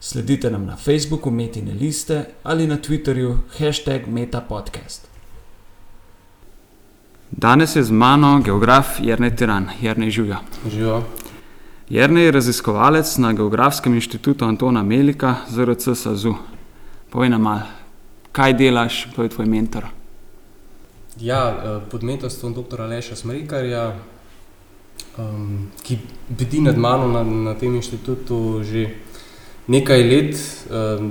Sledite 0.00 0.50
nam 0.50 0.66
na 0.66 0.76
Facebooku 0.76 1.30
Metine 1.30 1.74
liste 1.74 2.24
ali 2.42 2.66
na 2.66 2.76
Twitterju 2.76 3.38
hashtag 3.58 4.06
MetaPodcast. 4.06 5.08
Danes 7.30 7.76
je 7.76 7.82
z 7.82 7.90
mano 7.90 8.40
geograf 8.40 9.00
Jrnej 9.00 9.36
Tiran, 9.36 9.70
Jrnej 9.80 10.10
Žuja. 10.10 10.40
Živo. 10.70 11.02
Jrnej 11.90 12.24
je 12.24 12.30
raziskovalec 12.30 13.16
na 13.18 13.32
Geografskem 13.32 13.94
inštitutu 13.94 14.44
Antona 14.44 14.82
Melika, 14.82 15.36
ZRC 15.50 15.94
SAZU. 15.94 16.34
Povej 17.10 17.30
nam 17.30 17.42
mal, 17.42 17.60
kaj 18.32 18.54
delaš, 18.54 19.08
kdo 19.12 19.22
je 19.22 19.28
tvoj 19.28 19.46
mentor? 19.46 19.84
Ja, 21.20 21.50
eh, 21.50 21.80
pod 21.90 22.02
mentorstvom 22.02 22.54
dr. 22.54 22.82
Aleša 22.82 23.16
Smrikarja, 23.16 23.94
um, 25.18 25.70
ki 25.82 25.98
bedi 26.28 26.60
nad 26.60 26.78
mano 26.78 27.08
na, 27.08 27.22
na 27.24 27.54
tem 27.54 27.74
inštitutu 27.74 28.62
že 28.62 28.90
nekaj 29.66 30.02
let 30.02 30.34
uh, 30.34 31.04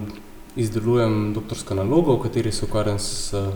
izdelujem 0.55 1.33
doktorsko 1.33 1.75
nalogo, 1.75 2.15
v 2.15 2.23
kateri 2.23 2.51
se 2.51 2.65
ukvarjam 2.65 2.99
s 2.99 3.33
uh, 3.33 3.47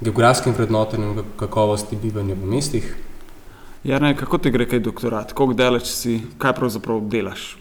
geografskim 0.00 0.54
vrednotenjem 0.54 1.24
kakovosti 1.36 1.96
bivanja 1.96 2.34
v 2.34 2.46
mestih. 2.46 2.96
Ja, 3.84 3.98
ne, 3.98 4.14
kako 4.16 4.38
ti 4.38 4.50
gre 4.50 4.66
kaj 4.66 4.82
doktorat, 4.82 5.32
koliko 5.32 5.58
delaš 5.58 5.90
si, 5.90 6.20
kaj 6.38 6.54
pravzaprav 6.54 7.00
delaš? 7.10 7.56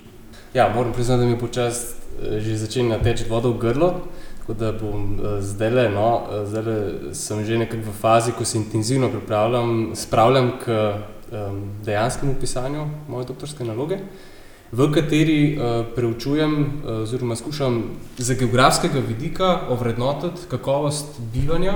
Ja, 0.53 0.69
moram 0.75 0.94
priznati, 0.94 1.25
da 1.25 1.30
mi 1.30 1.39
počasi 1.39 1.86
uh, 2.22 2.38
že 2.39 2.58
začenja 2.58 3.02
teči 3.03 3.25
voda 3.30 3.50
v 3.50 3.58
grlo. 3.58 3.91
Tako 4.39 4.53
da 4.53 4.72
bom 4.72 5.17
uh, 5.17 5.41
zdaj 5.44 5.73
le, 5.73 5.89
no, 5.89 6.09
zdaj 6.45 7.14
sem 7.14 7.45
že 7.45 7.58
nekako 7.58 7.89
v 7.89 8.00
fazi, 8.02 8.31
ko 8.31 8.45
se 8.45 8.58
intenzivno 8.58 9.09
pripravljam, 9.09 9.91
spravljam 9.95 10.52
k 10.62 10.72
um, 10.72 11.62
dejanskemu 11.86 12.36
pisanju 12.39 12.86
moje 13.09 13.25
doktorske 13.25 13.66
naloge. 13.66 13.95
Uh, 13.95 14.37
v 14.72 14.92
kateri 14.92 15.56
uh, 15.56 15.86
preučujem, 15.96 16.54
uh, 16.84 17.02
oziroma 17.02 17.36
skušam 17.36 17.84
z 18.18 18.36
geografskega 18.36 19.00
vidika 19.00 19.59
ovrednotiti 19.70 20.48
kakovost 20.50 21.20
bivanja 21.34 21.74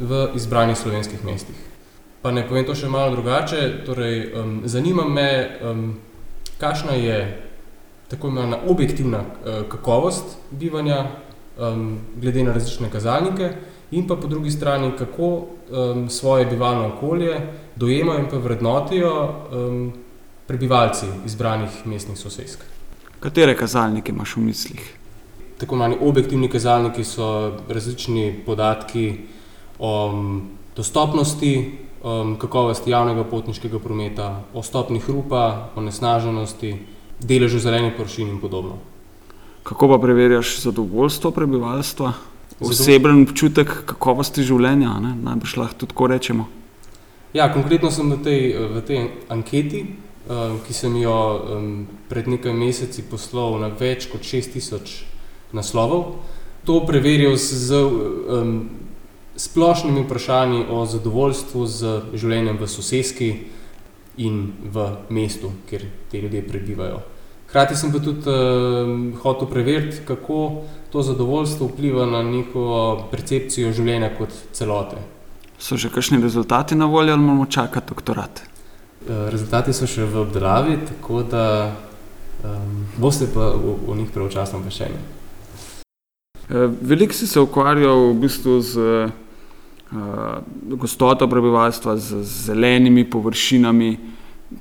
v 0.00 0.28
izbranih 0.34 0.76
slovenskih 0.76 1.24
mestih. 1.24 1.56
Pa 2.22 2.32
ne 2.32 2.44
povem 2.48 2.64
to 2.64 2.74
še 2.74 2.88
malo 2.88 3.16
drugače. 3.16 3.84
Torej, 3.86 4.32
um, 4.36 4.60
zanima 4.64 5.04
me, 5.08 5.28
um, 5.62 5.94
kakšna 6.60 6.96
je 6.96 7.18
tako 8.08 8.28
imenovana 8.28 8.58
objektivna 8.68 9.20
uh, 9.24 9.64
kakovost 9.68 10.36
bivanja, 10.50 11.06
um, 11.56 11.98
glede 12.20 12.44
na 12.44 12.52
različne 12.52 12.90
kazalnike, 12.92 13.52
in 13.90 14.08
pa 14.08 14.16
po 14.16 14.28
drugi 14.28 14.50
strani, 14.50 14.92
kako 14.98 15.28
um, 15.32 16.08
svoje 16.08 16.46
bivalno 16.46 16.94
okolje 16.96 17.40
dojemajo 17.76 18.18
in 18.18 18.30
pa 18.30 18.36
vrednotijo. 18.36 19.12
Um, 19.52 20.03
prebivalci 20.46 21.06
izbranih 21.26 21.86
mestnih 21.86 22.18
sosedsk. 22.18 22.60
Katere 23.20 23.56
kazalnike 23.56 24.12
imaš 24.12 24.36
v 24.36 24.40
mislih? 24.40 24.82
Tako 25.58 25.74
imenovani 25.74 25.96
objektivni 26.08 26.48
kazalniki 26.48 27.04
so 27.04 27.56
različni 27.68 28.42
podatki 28.46 29.14
o 29.78 29.92
dostopnosti, 30.76 31.78
o 32.02 32.36
kakovosti 32.40 32.90
javnega 32.90 33.24
potniškega 33.24 33.78
prometa, 33.78 34.42
o 34.54 34.62
stopni 34.62 35.00
hrupa, 35.00 35.70
o 35.76 35.80
nesnaženosti, 35.80 36.74
deležu 37.20 37.58
zelenih 37.58 37.94
površin 37.96 38.28
in 38.28 38.40
podobno. 38.40 38.78
Kako 39.62 39.88
pa 39.88 39.98
preverjaš 39.98 40.58
zadovoljstvo 40.60 41.30
prebivalstva, 41.30 42.12
oseben 42.60 43.22
občutek 43.22 43.70
kakovosti 43.86 44.44
življenja? 44.44 44.98
Najbrž 45.00 45.56
lahko 45.56 45.78
tudi 45.78 45.94
tako 45.94 46.06
rečemo. 46.12 46.48
Ja, 47.34 47.48
konkretno 47.52 47.90
sem 47.90 48.12
v 48.12 48.20
tej, 48.22 48.40
v 48.76 48.82
tej 48.86 48.98
anketi 49.32 49.80
um, 49.82 50.13
ki 50.66 50.72
sem 50.72 50.96
jo 50.96 51.12
um, 51.12 51.86
pred 52.08 52.28
nekaj 52.28 52.52
meseci 52.56 53.04
poslal 53.04 53.58
na 53.60 53.68
več 53.68 54.08
kot 54.08 54.24
6000 54.24 55.04
naslovov. 55.52 56.24
To 56.64 56.80
preveril 56.88 57.36
z, 57.36 57.58
z 57.68 57.80
um, 57.84 58.54
splošnimi 59.36 60.04
vprašanji 60.06 60.64
o 60.70 60.86
zadovoljstvu 60.88 61.66
z 61.66 61.96
življenjem 62.16 62.56
v 62.56 62.68
sosedski 62.70 63.28
in 64.16 64.54
v 64.72 64.86
mestu, 65.12 65.52
kjer 65.68 65.84
te 66.08 66.22
ljudje 66.22 66.44
prebivajo. 66.48 67.02
Hrati 67.52 67.76
sem 67.76 67.92
pa 67.92 68.00
tudi 68.02 68.24
um, 68.30 69.12
hotel 69.20 69.50
preveriti, 69.50 70.00
kako 70.08 70.64
to 70.90 71.02
zadovoljstvo 71.02 71.68
vpliva 71.68 72.06
na 72.06 72.22
njihovo 72.22 73.04
percepcijo 73.12 73.74
življenja 73.76 74.14
kot 74.16 74.32
celote. 74.56 75.02
So 75.58 75.76
že 75.76 75.92
kakšni 75.92 76.18
rezultati 76.22 76.74
na 76.74 76.88
voljo 76.90 77.12
ali 77.12 77.22
moramo 77.22 77.46
čakati 77.46 77.92
doktorat? 77.92 78.53
Eh, 79.04 79.28
rezultati 79.28 79.72
so 79.76 79.84
še 79.84 80.06
v 80.08 80.16
obdelavi, 80.22 80.78
tako 80.88 81.20
da 81.28 81.68
um, 82.40 82.86
boste 82.96 83.26
pa 83.28 83.50
v, 83.52 83.74
v 83.84 83.96
njih 83.98 84.08
pravočasno 84.14 84.62
obveščeni. 84.62 84.96
Eh, 86.48 86.64
veliko 86.80 87.12
si 87.12 87.28
se 87.28 87.36
ukvarjal 87.36 88.06
v 88.06 88.14
bistvu 88.22 88.54
z 88.64 88.80
uh, 88.80 90.40
gostoto 90.80 91.28
prebivalstva, 91.28 91.98
z 92.00 92.24
zelenimi 92.24 93.04
površinami. 93.04 93.90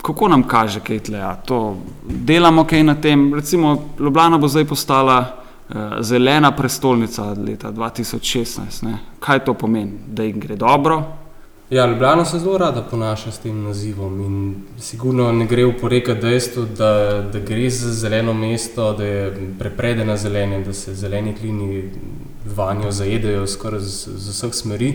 Kako 0.04 0.28
nam 0.28 0.44
kaže, 0.44 0.84
kaj 0.84 1.00
tle, 1.08 1.24
ja, 1.24 1.38
to 1.40 1.78
delamo 2.04 2.68
kaj 2.68 2.84
na 2.84 3.00
tem? 3.00 3.30
Recimo, 3.40 3.96
Ljubljana 3.96 4.44
bo 4.44 4.52
zdaj 4.52 4.68
postala 4.68 5.22
uh, 5.24 6.04
zelena 6.04 6.52
prestolnica 6.52 7.32
leta 7.32 7.72
2016. 7.72 8.84
Ne? 8.92 9.00
Kaj 9.24 9.46
to 9.48 9.56
pomeni? 9.56 10.04
Da 10.04 10.28
jim 10.28 10.44
gre 10.44 10.60
dobro, 10.60 11.23
Ja, 11.74 11.86
Ljubljana 11.88 12.26
se 12.26 12.40
zelo 12.40 12.58
rada 12.58 12.82
ponaša 12.82 13.32
s 13.32 13.40
tem 13.40 13.64
nazivom 13.64 14.20
in 14.22 14.56
sigurno 14.80 15.32
ne 15.32 15.46
gre 15.46 15.66
uporekati 15.66 16.22
dejstvu, 16.22 16.66
da, 16.78 17.22
da 17.34 17.40
gre 17.40 17.70
za 17.70 17.94
zeleno 17.94 18.34
mesto, 18.34 18.92
da 18.94 19.06
je 19.06 19.54
prepredena 19.60 20.18
zelenje, 20.18 20.60
da 20.66 20.74
se 20.74 20.94
zeleni 20.94 21.34
klini 21.36 21.90
vanjo 22.56 22.92
zajedajo 22.92 23.48
skoraj 23.48 23.80
z, 23.80 24.12
z 24.16 24.30
vseh 24.36 24.54
smeri. 24.54 24.90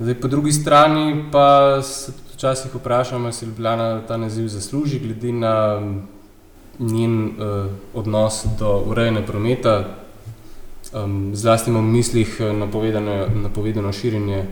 Zdaj, 0.00 0.14
po 0.14 0.28
drugi 0.28 0.52
strani 0.52 1.24
pa 1.32 1.82
se 1.82 2.12
včasih 2.34 2.74
vprašamo, 2.74 3.24
ali 3.24 3.32
si 3.32 3.46
Ljubljana 3.46 4.00
ta 4.06 4.16
naziv 4.16 4.48
zasluži, 4.48 4.98
glede 4.98 5.32
na 5.32 5.82
njen 6.78 7.24
uh, 7.24 7.66
odnos 7.94 8.46
do 8.58 8.72
urejene 8.86 9.26
prometa, 9.26 9.84
um, 10.94 11.30
zlasti 11.34 11.70
imamo 11.70 11.88
v 11.88 11.92
mislih 11.92 12.40
napovedano, 12.40 13.26
napovedano 13.42 13.92
širjenje 13.92 14.46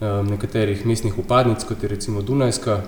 nekaterih 0.00 0.86
mestnih 0.86 1.18
upadnic, 1.18 1.64
kot 1.64 1.82
je 1.82 1.88
recimo 1.88 2.22
Dunajska. 2.22 2.80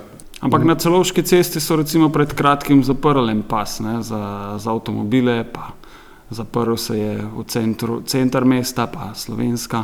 Ampak 0.43 0.63
na 0.63 0.75
celovški 0.75 1.23
cesti 1.23 1.59
so 1.63 1.75
recimo 1.75 2.09
pred 2.09 2.33
kratkim 2.33 2.83
zaprli 2.83 3.31
en 3.31 3.43
pas 3.47 3.79
ne, 3.79 4.01
za, 4.03 4.55
za 4.59 4.71
avtomobile, 4.71 5.43
pa 5.53 5.71
zaprl 6.29 6.75
se 6.75 6.97
je 6.99 7.13
v 7.37 7.43
centru, 7.47 8.01
center 8.05 8.45
mesta, 8.45 8.87
pa 8.87 9.13
slovenska. 9.15 9.83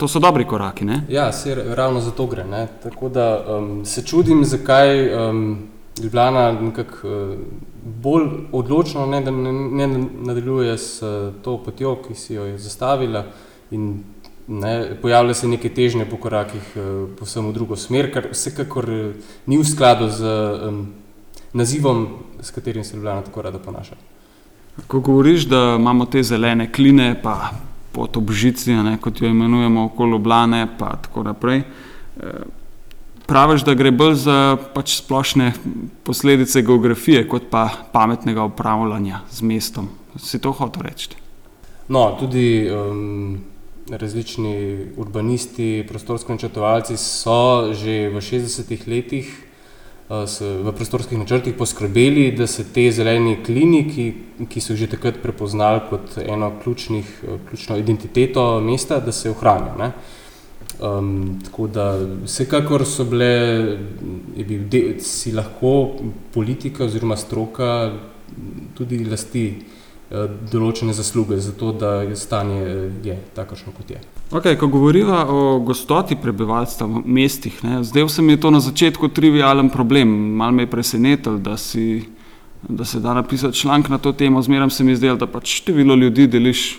To 0.00 0.08
so 0.08 0.18
dobri 0.18 0.46
koraki. 0.48 0.84
Ne? 0.84 1.02
Ja, 1.08 1.32
se 1.32 1.54
ravno 1.54 2.00
za 2.00 2.10
to 2.10 2.26
gre. 2.26 2.44
Ne. 2.44 2.68
Tako 2.82 3.08
da 3.08 3.44
um, 3.58 3.84
se 3.84 4.02
čudim, 4.02 4.44
zakaj 4.44 5.10
um, 5.12 5.58
Ljubljana 6.02 6.52
nekako 6.52 7.08
uh, 7.08 7.36
bolj 8.02 8.28
odločno 8.52 9.06
ne, 9.06 9.20
ne, 9.20 9.52
ne 9.52 10.06
nadaljuje 10.22 10.78
s 10.78 11.02
uh, 11.02 11.34
to 11.42 11.58
potjo, 11.64 11.98
ki 12.06 12.14
si 12.14 12.34
jo 12.34 12.44
je 12.44 12.58
zastavila 12.58 13.24
in 13.70 14.04
Ne, 14.50 14.96
pojavlja 15.02 15.34
se 15.34 15.48
neke 15.48 15.68
težnje 15.70 16.04
po 16.10 16.16
korakih, 16.16 16.72
eh, 16.76 16.80
povsem 17.18 17.46
v 17.46 17.52
drugo 17.54 17.76
smer, 17.76 18.08
kar 18.10 18.32
vsekakor 18.32 18.88
eh, 18.90 19.12
ni 19.46 19.58
v 19.58 19.64
skladu 19.64 20.08
z 20.10 20.26
um, 20.26 20.80
nazivom, 21.52 22.08
s 22.42 22.50
katerim 22.50 22.84
se 22.84 22.96
Ljubljana 22.96 23.22
tako 23.22 23.42
rada 23.46 23.58
ponaša. 23.58 23.94
Ko 24.86 25.00
govoriš, 25.00 25.46
da 25.46 25.76
imamo 25.78 26.06
te 26.06 26.22
zelene 26.22 26.66
kline, 26.72 27.14
pa 27.22 27.52
pot 27.92 28.16
obžici, 28.16 28.74
ne, 28.74 28.96
kot 28.98 29.20
jo 29.22 29.28
imenujemo 29.28 29.84
okoli 29.84 30.10
Ljubljane, 30.10 30.66
pa 30.78 30.96
tako 30.96 31.22
naprej, 31.22 31.62
eh, 31.62 32.42
praviš, 33.26 33.62
da 33.62 33.74
gre 33.74 33.90
bolj 33.94 34.14
za 34.14 34.56
pač 34.74 34.96
splošne 34.96 35.52
posledice 36.02 36.62
geografije, 36.62 37.22
kot 37.28 37.46
pa 37.50 37.68
pametnega 37.92 38.42
upravljanja 38.50 39.22
z 39.30 39.46
mestom. 39.46 39.88
Si 40.18 40.42
to 40.42 40.50
hotel 40.52 40.82
reči? 40.82 41.14
No, 41.88 42.16
tudi 42.18 42.66
um, 42.66 43.38
različni 43.88 44.86
urbanisti, 44.96 45.84
prostorski 45.88 46.32
načrtovalci 46.32 46.96
so 46.96 47.72
že 47.74 48.08
v 48.08 48.20
60-ih 48.20 48.88
letih 48.88 49.30
v 50.10 50.72
prostorskih 50.74 51.18
načrtih 51.18 51.54
poskrbeli, 51.54 52.32
da 52.34 52.46
se 52.46 52.64
te 52.74 52.90
zeleni 52.90 53.36
kliniki, 53.46 54.12
ki 54.50 54.60
so 54.60 54.74
že 54.74 54.88
takrat 54.90 55.20
prepoznali 55.22 55.80
kot 55.90 56.18
eno 56.18 56.50
ključnih, 56.62 57.06
ključno 57.48 57.76
identiteto 57.78 58.60
mesta, 58.60 58.98
da 58.98 59.12
se 59.12 59.30
ohranijo. 59.30 59.92
Um, 60.80 61.38
tako 61.44 61.66
da 61.66 61.98
vsekakor 62.24 62.86
so 62.86 63.04
bile, 63.04 63.76
bil 64.34 64.64
del, 64.68 64.98
si 64.98 65.32
lahko 65.32 66.00
politika 66.32 66.84
oziroma 66.84 67.16
stroka 67.16 67.92
tudi 68.74 69.04
lasti 69.04 69.44
določene 70.10 70.92
zasluge 70.92 71.38
za 71.38 71.52
to, 71.54 71.70
da 71.72 72.00
je 72.02 72.16
stanje 72.18 72.58
je 73.04 73.16
takošno, 73.34 73.72
kot 73.76 73.90
je. 73.90 74.00
Okay, 74.30 74.56
ko 74.58 74.66
govoriva 74.70 75.24
o 75.30 75.58
gostoti 75.62 76.16
prebivalstva 76.18 76.86
v 76.86 77.02
mestih, 77.06 77.54
ne, 77.66 77.80
zdaj 77.86 78.08
se 78.10 78.22
mi 78.22 78.34
je 78.34 78.40
to 78.42 78.50
na 78.50 78.60
začetku 78.60 79.08
trivialen 79.14 79.70
problem. 79.70 80.10
Mal 80.38 80.52
me 80.54 80.66
je 80.66 80.70
presenetil, 80.70 81.38
da, 81.38 81.56
si, 81.56 82.02
da 82.62 82.84
se 82.84 83.00
da 83.00 83.14
napisati 83.14 83.58
članek 83.58 83.88
na 83.88 83.98
to 83.98 84.12
temo. 84.12 84.42
Zmeraj 84.42 84.70
se 84.70 84.84
mi 84.84 84.96
zdelo, 84.96 85.18
da 85.18 85.30
pač 85.30 85.60
število 85.62 85.94
ljudi 85.94 86.26
deliš 86.26 86.78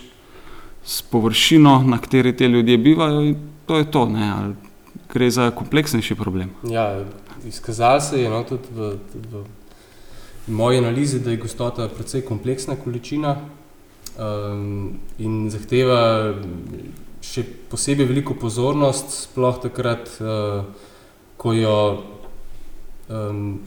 s 0.83 1.01
površino, 1.01 1.83
na 1.87 1.99
kateri 2.03 2.35
te 2.35 2.47
ljudje 2.47 2.77
bivajo 2.77 3.21
in 3.21 3.35
to 3.65 3.77
je 3.77 3.91
to. 3.91 4.05
Ne, 4.09 4.55
gre 5.13 5.31
za 5.31 5.51
kompleksnejši 5.51 6.15
problem. 6.15 6.51
Ja, 6.67 7.03
izkazalo 7.47 7.99
se 8.01 8.21
je 8.21 8.29
no, 8.29 8.43
tudi 8.43 8.67
v, 8.75 8.95
v, 9.13 9.43
v 9.43 9.60
moji 10.51 10.77
analizi, 10.77 11.19
da 11.19 11.31
je 11.31 11.38
gostota 11.38 11.88
precej 11.88 12.21
kompleksna 12.21 12.75
količina 12.75 13.36
um, 14.19 15.00
in 15.19 15.50
zahteva 15.50 16.33
še 17.21 17.44
posebej 17.71 18.09
veliko 18.09 18.36
pozornost, 18.36 19.13
sploh 19.27 19.62
takrat, 19.63 20.09
uh, 20.19 20.65
ko 21.38 21.53
jo 21.53 21.77
um, 23.09 23.59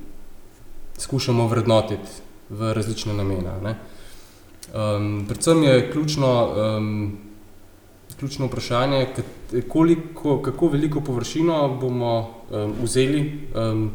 skušamo 0.99 1.49
vrednotiti 1.49 2.23
v 2.51 2.73
različne 2.75 3.15
namene. 3.17 3.77
Um, 4.75 5.25
predvsem 5.29 5.63
je 5.63 5.91
ključno, 5.93 6.31
um, 6.79 7.19
ključno 8.19 8.47
vprašanje, 8.47 9.07
koliko, 9.69 10.39
kako 10.43 10.69
veliko 10.69 11.01
površino 11.01 11.69
bomo 11.81 12.15
um, 12.51 12.75
vzeli 12.83 13.49
um, 13.55 13.91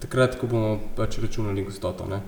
takrat, 0.00 0.36
ko 0.40 0.46
bomo 0.46 0.76
pač 0.96 1.18
računali 1.22 1.64
gostoto. 1.64 2.06
Ne? 2.10 2.20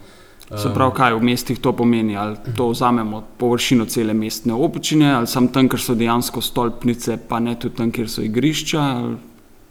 Se 0.49 0.71
pravi, 0.75 0.95
kaj 0.97 1.15
v 1.15 1.25
mestih 1.29 1.59
to 1.61 1.75
pomeni? 1.77 2.17
Ali 2.17 2.37
to 2.57 2.71
vzamemo 2.73 3.23
površino 3.39 3.85
cele 3.85 4.15
mestne 4.17 4.55
občine, 4.55 5.13
ali 5.15 5.27
samo 5.27 5.53
tam, 5.53 5.69
kjer 5.69 5.83
so 5.83 5.95
dejansko 5.95 6.41
stolpnice, 6.41 7.19
pa 7.29 7.41
ne 7.41 7.59
tudi 7.61 7.77
tam, 7.77 7.93
kjer 7.93 8.09
so 8.09 8.25
igrišča? 8.25 8.85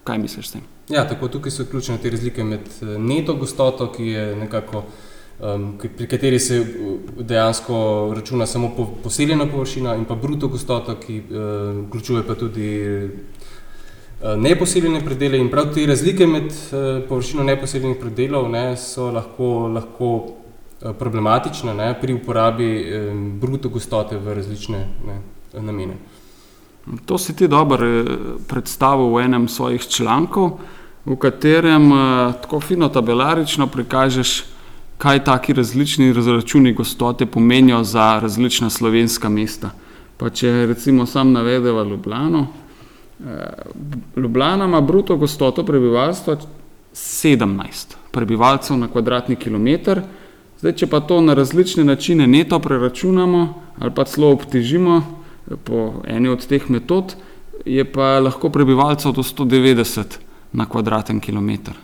Kaj 0.05 0.21
misliš 0.21 0.47
s 0.47 0.57
tem? 0.57 0.67
Ja, 0.89 1.03
tako 1.07 1.27
tukaj 1.27 1.51
so 1.51 1.65
ključne 1.65 1.97
te 1.97 2.09
razlike 2.13 2.43
med 2.43 2.69
eh, 2.81 2.97
neto 2.97 3.35
gostoto, 3.35 3.91
ki 3.91 4.13
je 4.13 4.35
nekako. 4.35 4.85
Um, 5.37 5.75
pri 5.97 6.07
kateri 6.09 6.39
se 6.41 6.55
dejansko 7.19 7.75
računa 8.15 8.47
samo 8.49 8.71
po, 8.77 8.87
poseljena 9.03 9.45
površina, 9.45 9.93
in 9.95 10.05
pa 10.09 10.15
bruto 10.15 10.47
gostota, 10.47 10.95
ki 10.97 11.19
uh, 11.19 11.83
vključuje 11.87 12.23
pa 12.25 12.35
tudi 12.35 12.69
neposeljene 14.37 15.03
predele. 15.05 15.37
In 15.37 15.49
prav 15.49 15.73
te 15.73 15.85
razlike 15.85 16.27
med 16.27 16.49
uh, 16.49 17.07
površino 17.09 17.43
neposeljenih 17.43 17.97
predelov 18.01 18.49
ne, 18.49 18.71
so 18.77 19.11
lahko, 19.11 19.67
lahko 19.73 20.11
Eh, 20.81 20.93
problematična 20.99 21.73
ne, 21.73 22.01
pri 22.01 22.13
uporabi 22.13 22.65
eh, 22.81 23.13
bruto 23.39 23.69
gostote 23.69 24.17
v 24.17 24.33
različne 24.33 24.87
ne, 25.07 25.21
namene. 25.61 25.93
To 27.05 27.17
si 27.17 27.35
ti 27.35 27.47
dobro 27.47 27.87
eh, 27.87 28.05
predstavil 28.47 29.09
v 29.09 29.23
enem 29.25 29.47
svojih 29.47 29.87
člankov, 29.87 30.59
v 31.05 31.15
katerem 31.15 31.89
tako 32.43 32.59
fino 32.59 32.89
tabelarično 32.89 33.67
prikažeš, 33.67 34.43
kaj 34.97 35.23
taki 35.23 35.53
različni 35.53 36.13
razračuni 36.13 36.73
gostote 36.73 37.25
pomenijo 37.25 37.83
za 37.83 38.19
različna 38.19 38.69
slovenska 38.69 39.29
mesta. 39.29 39.71
Pa 40.17 40.29
če 40.29 40.65
recimo 40.67 41.05
sam 41.05 41.31
navedeva 41.31 41.83
Ljubljano, 41.83 42.47
Ljubljana 44.15 44.65
ima 44.65 44.81
bruto 44.81 45.15
gostoto 45.17 45.65
prebivalstva 45.65 46.37
17 46.93 47.95
prebivalcev 48.11 48.77
na 48.77 48.87
kvadratni 48.87 49.35
kilometr, 49.35 50.01
Zdaj, 50.57 50.73
če 50.73 50.87
pa 50.89 51.03
to 51.05 51.19
na 51.21 51.35
različne 51.37 51.83
načine 51.85 52.27
neto 52.27 52.57
preračunamo 52.59 53.41
ali 53.77 53.93
pa 53.93 54.07
celo 54.09 54.31
obtežimo 54.33 54.95
eh, 54.97 55.55
po 55.63 56.01
eni 56.09 56.29
od 56.33 56.45
teh 56.49 56.63
metod, 56.73 57.13
je 57.65 57.83
pa 57.85 58.17
lahko 58.19 58.49
prebivalcev 58.49 59.13
do 59.13 59.21
190 59.21 60.17
na 60.57 60.65
kvadraten 60.65 61.19
kilometr. 61.21 61.77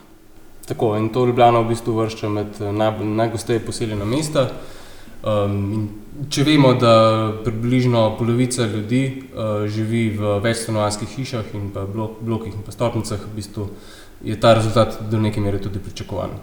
Tako 0.65 0.95
in 0.97 1.09
to 1.13 1.25
Ljubljana 1.25 1.59
v 1.59 1.69
bistvu 1.69 1.93
vršča 1.99 2.29
med 2.29 2.61
eh, 2.61 2.71
najgosteje 3.03 3.61
poseljena 3.61 4.05
mesta. 4.09 4.47
Um, 5.23 5.89
če 6.29 6.43
vemo, 6.45 6.73
da 6.77 6.93
približno 7.43 8.05
polovica 8.17 8.65
ljudi 8.65 9.03
uh, 9.33 9.65
živi 9.67 10.09
v 10.17 10.37
večstanovanjskih 10.43 11.09
hišah 11.17 11.53
in 11.57 11.69
pa 11.73 11.85
blok, 11.89 12.21
blokih 12.21 12.53
in 12.53 12.63
pa 12.65 12.71
stopnicah, 12.71 13.19
v 13.19 13.35
bistvu 13.35 13.67
je 14.23 14.39
ta 14.39 14.53
rezultat 14.53 14.99
do 15.09 15.19
neke 15.19 15.41
mere 15.41 15.61
tudi 15.61 15.79
pričakovan. 15.79 16.35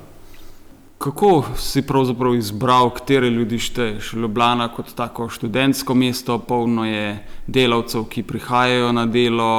Kako 1.00 1.44
si 1.56 1.80
pravzaprav 1.82 2.34
izbral, 2.36 2.90
katere 2.92 3.30
ljudi 3.30 3.58
šteješ? 3.58 4.12
Ljubljana 4.12 4.66
kot 4.74 4.92
tako 4.94 5.30
študentsko 5.32 5.94
mesto, 5.94 6.36
polno 6.38 6.84
je 6.84 7.14
delavcev, 7.46 8.04
ki 8.04 8.22
prihajajo 8.22 8.92
na 8.92 9.06
delo, 9.06 9.52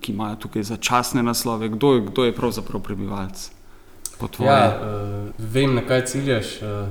ki 0.00 0.12
imajo 0.12 0.36
tukaj 0.46 0.62
začasne 0.62 1.24
naslove. 1.26 1.68
Kdo 1.74 1.94
je, 1.94 2.04
kdo 2.06 2.28
je 2.28 2.36
pravzaprav 2.36 2.84
prebivalec? 2.86 3.50
Ja, 4.38 4.60
uh, 4.70 5.32
vem, 5.38 5.74
na 5.74 5.82
kaj 5.82 6.04
ciljaš. 6.12 6.54
Uh, 6.62 6.86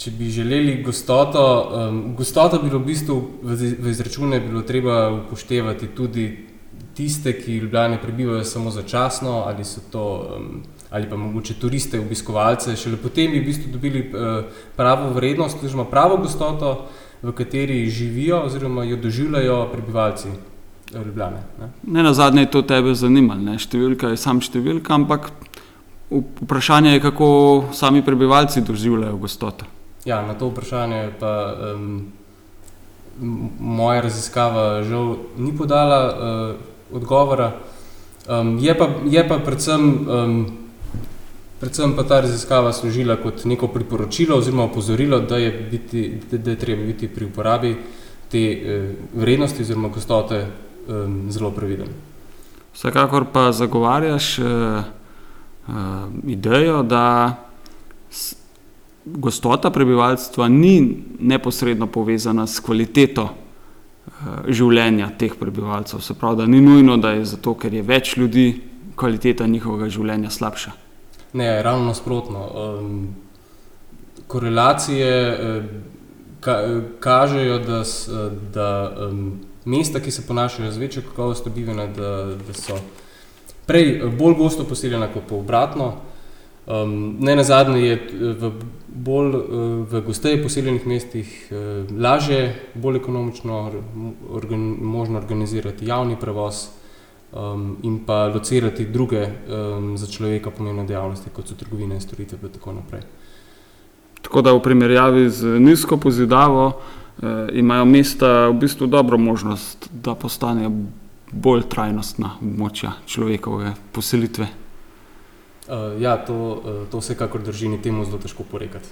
če 0.00 0.10
bi 0.16 0.30
želeli 0.32 0.78
gostoto, 0.82 1.42
um, 1.76 2.14
gostoto 2.16 2.58
bi 2.58 2.70
bilo 2.70 2.80
v 2.80 2.88
bistvu 2.88 3.16
v, 3.42 3.56
v 3.84 3.90
izračune 3.92 4.40
bilo 4.40 4.62
treba 4.64 5.10
upoštevati 5.12 5.90
tudi 5.96 6.28
tiste, 6.96 7.34
ki 7.36 7.58
v 7.58 7.64
Ljubljani 7.66 7.98
prebivajo 8.02 8.44
samo 8.44 8.70
začasno 8.70 9.42
ali 9.46 9.64
so 9.64 9.84
to. 9.92 10.06
Um, 10.36 10.62
ali 10.90 11.06
pa 11.06 11.16
mogoče 11.16 11.54
turiste, 11.54 12.00
obiskovalce, 12.00 12.74
šele 12.76 12.96
potem 12.98 13.30
bi 13.30 13.38
v 13.38 13.46
bistvu 13.46 13.72
dobili 13.72 14.00
uh, 14.10 14.42
pravo 14.76 15.12
vrednost, 15.14 15.62
oziroma 15.62 15.84
pravo 15.86 16.16
gostoto, 16.16 16.88
v 17.22 17.32
kateri 17.32 17.84
živijo, 17.90 18.40
oziroma 18.48 18.84
jo 18.84 18.96
doživljajo 18.96 19.68
prebivalci 19.72 20.28
eh, 20.28 21.04
Ljubljane. 21.04 21.42
Ne? 21.60 21.68
ne 21.86 22.02
na 22.02 22.14
zadnje 22.14 22.42
je 22.42 22.50
to 22.50 22.62
tebe 22.62 22.94
zanimalo, 22.94 23.40
ne? 23.40 23.58
številka 23.58 24.10
je 24.10 24.18
sam 24.18 24.40
številka, 24.42 24.94
ampak 24.98 25.30
vprašanje 26.10 26.96
je, 26.96 27.02
kako 27.06 27.28
sami 27.72 28.02
prebivalci 28.02 28.64
doživljajo 28.66 29.20
gostoto. 29.20 29.68
Ja, 30.04 30.22
na 30.26 30.34
to 30.34 30.48
vprašanje 30.48 31.10
pa 31.20 31.54
um, 31.74 32.12
moja 33.60 34.00
raziskava 34.00 34.82
žal 34.82 35.16
ni 35.36 35.56
podala 35.56 36.00
uh, 36.08 36.96
odgovora. 36.96 37.52
Um, 38.28 38.58
je, 38.58 38.78
pa, 38.78 38.88
je 39.04 39.28
pa 39.28 39.38
predvsem 39.38 40.08
um, 40.08 40.60
Predvsem 41.60 41.92
pa 41.92 42.02
ta 42.08 42.20
raziskava 42.20 42.72
služila 42.72 43.18
kot 43.20 43.44
neko 43.44 43.68
priporočilo 43.68 44.36
oziroma 44.36 44.64
opozorilo, 44.64 45.18
da 45.20 45.36
je, 45.36 45.50
biti, 45.70 46.20
da, 46.30 46.38
da 46.38 46.50
je 46.50 46.58
treba 46.58 46.84
biti 46.84 47.08
pri 47.08 47.24
uporabi 47.24 47.76
te 48.32 48.38
eh, 48.38 48.94
vrednosti 49.14 49.62
oziroma 49.62 49.88
gostote 49.88 50.36
eh, 50.36 50.48
zelo 51.28 51.50
previden. 51.50 51.88
Vsekakor 52.72 53.26
pa 53.32 53.52
zagovarjaš 53.52 54.38
eh, 54.38 54.44
eh, 54.44 55.72
idejo, 56.26 56.82
da 56.82 57.36
gostota 59.04 59.70
prebivalstva 59.70 60.48
ni 60.48 61.02
neposredno 61.18 61.86
povezana 61.86 62.46
s 62.46 62.60
kvaliteto 62.60 63.28
eh, 63.28 64.12
življenja 64.48 65.10
teh 65.18 65.34
prebivalcev. 65.38 66.00
Se 66.00 66.14
pravi, 66.14 66.42
da 66.42 66.46
ni 66.46 66.60
nujno, 66.60 66.96
da 66.96 67.14
je 67.16 67.24
zato, 67.24 67.54
ker 67.54 67.74
je 67.74 67.82
več 67.82 68.16
ljudi, 68.16 68.48
kvaliteta 69.00 69.46
njihovega 69.46 69.88
življenja 69.88 70.30
slabša. 70.30 70.72
Ne, 71.32 71.62
ravno 71.62 71.86
nasprotno. 71.86 72.40
Um, 72.50 73.14
korelacije 74.28 75.12
uh, 75.30 75.70
ka, 76.40 76.56
kažejo, 77.00 77.58
da, 77.64 77.82
da 78.52 78.68
um, 79.06 79.22
mesta, 79.64 80.00
ki 80.00 80.10
se 80.10 80.26
ponašajo 80.26 80.72
z 80.72 80.78
večjo 80.78 81.02
kakovostjo 81.08 81.52
bivanja, 81.54 81.86
da, 81.96 82.12
da 82.34 82.56
so 82.56 82.76
prej 83.66 84.02
bolj 84.18 84.34
gosto 84.34 84.64
poseljena 84.64 85.08
kot 85.12 85.28
pa 85.28 85.34
obratno. 85.38 85.92
Um, 86.66 87.16
ne 87.20 87.36
na 87.36 87.44
zadnje 87.44 87.80
je 87.80 87.96
v 88.40 88.52
bolj 88.88 89.32
v 89.90 90.02
gosteje 90.06 90.42
poseljenih 90.42 90.86
mestih 90.86 91.30
lažje, 91.98 92.54
bolj 92.74 92.98
ekonomično 93.00 93.60
organ, 94.30 94.76
možno 94.80 95.18
organizirati 95.18 95.86
javni 95.86 96.18
prevoz 96.20 96.66
um, 97.32 97.76
in 97.82 98.00
pa 98.06 98.26
locirati 98.26 98.86
druge 98.86 99.26
um, 99.26 99.96
za 99.98 100.06
človeka 100.06 100.50
pomembne 100.50 100.84
dejavnosti, 100.84 101.30
kot 101.32 101.48
so 101.48 101.54
trgovine 101.54 101.94
in 101.94 102.00
storitve 102.00 102.38
in 102.42 102.52
tako 102.52 102.72
naprej. 102.72 103.02
Tako 104.22 104.42
da 104.42 104.52
v 104.52 104.62
primerjavi 104.62 105.30
z 105.30 105.58
nizko 105.60 105.96
pozidavo 105.96 106.72
eh, 107.22 107.48
imajo 107.52 107.84
mesta 107.84 108.48
v 108.48 108.54
bistvu 108.60 108.86
dobro 108.86 109.18
možnost, 109.18 109.88
da 109.92 110.14
postanejo 110.14 110.70
bolj 111.32 111.64
trajnostna 111.70 112.36
območja 112.42 112.92
človekove 113.06 113.74
poselitve. 113.92 114.46
Uh, 115.70 115.94
ja, 116.02 116.16
to, 116.18 116.34
uh, 116.34 116.82
to 116.90 116.98
vsekakor 116.98 117.44
drži, 117.46 117.68
ni 117.70 117.78
temu 117.82 118.04
zelo 118.04 118.18
težko 118.18 118.42
porekati. 118.42 118.90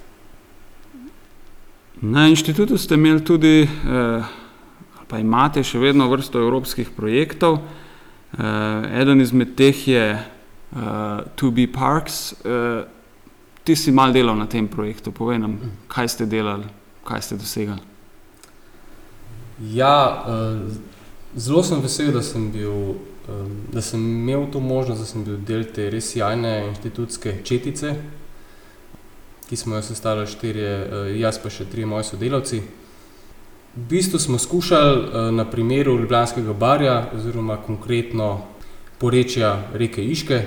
Na 2.01 2.29
inštitutu 2.29 2.79
ste 2.79 2.95
imeli 2.95 3.25
tudi, 3.25 3.67
eh, 3.67 4.23
pa 5.09 5.19
imate 5.19 5.65
še 5.67 5.79
vedno 5.83 6.07
vrsto 6.07 6.39
evropskih 6.39 6.91
projektov. 6.95 7.59
Eh, 8.39 9.01
eden 9.03 9.21
izmed 9.21 9.57
teh 9.57 9.89
je 9.89 10.05
eh, 10.15 11.19
To 11.35 11.51
Be 11.51 11.67
Parks. 11.67 12.33
Eh, 12.45 12.85
ti 13.65 13.77
si 13.77 13.91
mal 13.91 14.13
delal 14.13 14.37
na 14.37 14.47
tem 14.47 14.69
projektu, 14.69 15.13
povej 15.13 15.39
nam, 15.39 15.59
kaj 15.89 16.09
ste 16.09 16.27
delali, 16.27 16.65
kaj 17.05 17.23
ste 17.23 17.37
dosegali. 17.37 17.83
Ja, 19.75 20.25
uh, 20.25 20.71
zelo 21.37 21.61
sem 21.67 21.83
vesel, 21.83 22.13
da 22.15 22.23
sem, 22.23 22.47
bil, 22.55 22.95
da 23.73 23.83
sem 23.83 24.01
imel 24.01 24.47
to 24.53 24.61
možnost, 24.61 25.01
da 25.01 25.07
sem 25.07 25.25
bil 25.25 25.37
del 25.45 25.67
te 25.75 25.91
res 25.91 26.15
jajne 26.17 26.69
inštitutske 26.71 27.39
četice, 27.45 27.95
ki 29.49 29.57
smo 29.57 29.77
jo 29.77 29.83
sestavljali 29.83 30.29
štirje, 30.29 30.73
uh, 30.79 31.09
jaz 31.21 31.41
pa 31.43 31.53
še 31.53 31.69
tri 31.69 31.85
moji 31.89 32.09
sodelavci. 32.09 32.61
V 33.77 33.85
bistvu 33.91 34.21
smo 34.21 34.39
skušali 34.41 34.95
uh, 34.97 35.19
na 35.35 35.45
primeru 35.49 35.99
Ljubljanskega 35.99 36.53
barja, 36.53 36.97
oziroma 37.17 37.59
konkretno 37.67 38.31
porečja 38.99 39.53
reke 39.73 40.05
Iške, 40.05 40.41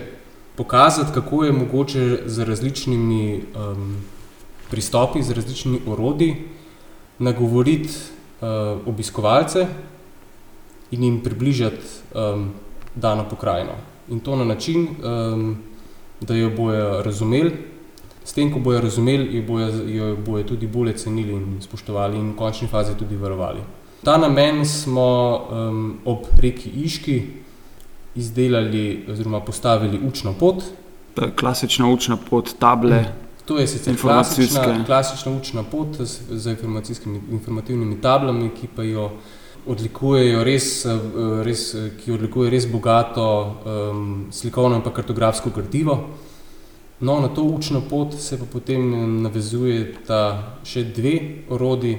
pokazati, 0.57 1.13
kako 1.13 1.43
je 1.43 1.51
mogoče 1.51 2.07
z 2.25 2.45
različnimi 2.45 3.43
um, 3.55 3.95
pristopi, 4.69 5.23
z 5.23 5.37
različnimi 5.37 5.81
orodji 5.87 6.35
nagovoriti 7.19 7.93
uh, 8.41 8.81
obiskovalce 8.87 9.67
in 10.91 11.03
jim 11.03 11.21
približati 11.23 11.85
um, 12.13 12.51
dano 12.95 13.25
pokrajino. 13.29 13.75
In 14.09 14.19
to 14.19 14.35
na 14.35 14.45
način, 14.45 14.87
um, 14.87 15.57
da 16.21 16.35
jo 16.35 16.49
bojo 16.49 17.01
razumeli, 17.01 17.51
s 18.23 18.33
tem, 18.33 18.51
ko 18.53 18.59
bojo 18.59 18.81
razumeli, 18.81 19.37
jo 19.37 19.43
bojo, 19.47 19.69
jo 19.87 20.15
bojo 20.25 20.43
tudi 20.43 20.67
bolje 20.67 20.97
cenili 20.97 21.33
in 21.33 21.61
spoštovali, 21.61 22.17
in 22.17 22.31
v 22.31 22.35
končni 22.37 22.67
fazi 22.67 22.93
tudi 22.99 23.15
varovali. 23.15 23.61
Ta 24.03 24.17
namen 24.17 24.65
smo 24.65 25.39
um, 25.51 25.97
ob 26.05 26.25
reki 26.41 26.69
Iški 26.69 27.21
izdelali 28.15 29.05
oziroma 29.09 29.39
postavili 29.39 29.99
učno 30.07 30.33
pot. 30.33 30.63
Klasična 31.39 31.89
učna 31.89 32.17
pot, 32.29 32.49
table. 32.59 33.01
Mm. 33.01 33.31
To 33.45 33.57
je 33.57 33.67
sicer 33.67 33.97
klasična, 34.01 34.85
klasična 34.85 35.31
učna 35.31 35.63
pot 35.63 35.87
z 36.29 36.55
informativnimi 37.31 38.01
tablami, 38.01 38.49
ki 38.61 38.67
pa 38.75 38.83
jo 38.83 39.11
odlikujejo 39.67 40.43
res, 40.43 40.85
res, 41.45 41.63
ki 42.01 42.11
odlikuje 42.11 42.49
res 42.49 42.65
bogato 42.71 43.25
um, 43.65 44.27
slikovno 44.31 44.79
in 44.79 44.85
kartografsko 44.85 45.51
gradivo. 45.55 45.97
No, 47.01 47.19
na 47.19 47.27
to 47.33 47.43
učno 47.43 47.81
pot 47.89 48.13
se 48.13 48.37
pa 48.37 48.45
potem 48.45 49.21
navezujeta 49.23 50.21
še 50.63 50.85
dve 50.93 51.15
orodi 51.49 51.95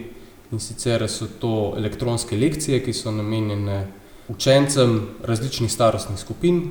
in 0.52 0.60
sicer 0.60 1.08
so 1.08 1.26
to 1.40 1.72
elektronske 1.76 2.36
lekcije, 2.38 2.82
ki 2.84 2.92
so 2.92 3.10
namenjene 3.10 3.86
učencem 4.30 5.00
različnih 5.26 5.72
starostnih 5.72 6.18
skupin, 6.18 6.62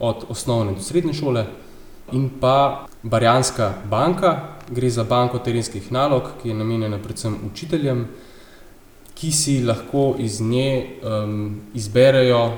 od 0.00 0.24
osnovne 0.28 0.72
do 0.72 0.80
srednje 0.80 1.12
šole 1.14 1.44
in 2.12 2.30
pa 2.40 2.86
Barjanska 3.02 3.74
banka, 3.90 4.56
gre 4.70 4.90
za 4.90 5.04
banko 5.04 5.38
terenskih 5.38 5.92
nalog, 5.92 6.30
ki 6.42 6.48
je 6.48 6.54
namenjena 6.54 6.98
predvsem 6.98 7.36
učiteljem, 7.52 8.06
ki 9.20 9.32
si 9.32 9.60
lahko 9.60 10.14
iz 10.18 10.40
nje 10.40 10.86
um, 11.04 11.60
izberejo 11.74 12.52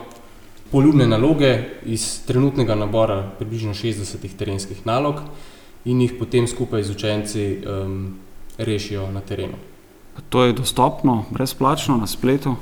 poljubne 0.70 1.06
naloge 1.06 1.64
iz 1.86 2.20
trenutnega 2.26 2.74
nabora 2.74 3.30
približno 3.38 3.74
60 3.74 4.36
terenskih 4.38 4.86
nalog 4.86 5.20
in 5.84 6.00
jih 6.00 6.14
potem 6.18 6.46
skupaj 6.46 6.82
z 6.82 6.90
učenci 6.90 7.58
um, 7.58 8.14
rešijo 8.58 9.10
na 9.10 9.20
terenu. 9.20 9.58
To 10.28 10.44
je 10.44 10.52
dostopno, 10.52 11.24
brezplačno 11.30 11.96
na 11.96 12.06
spletu? 12.06 12.54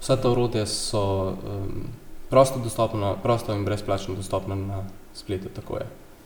Vsa 0.00 0.16
ta 0.16 0.30
orodja 0.30 0.66
so 0.66 1.02
um, 1.28 1.84
prosto, 2.30 2.58
dostopno, 2.58 3.16
prosto 3.22 3.54
in 3.54 3.64
brezplačno 3.64 4.14
dostopna 4.14 4.56
na 4.56 4.84
spletu. 5.14 5.48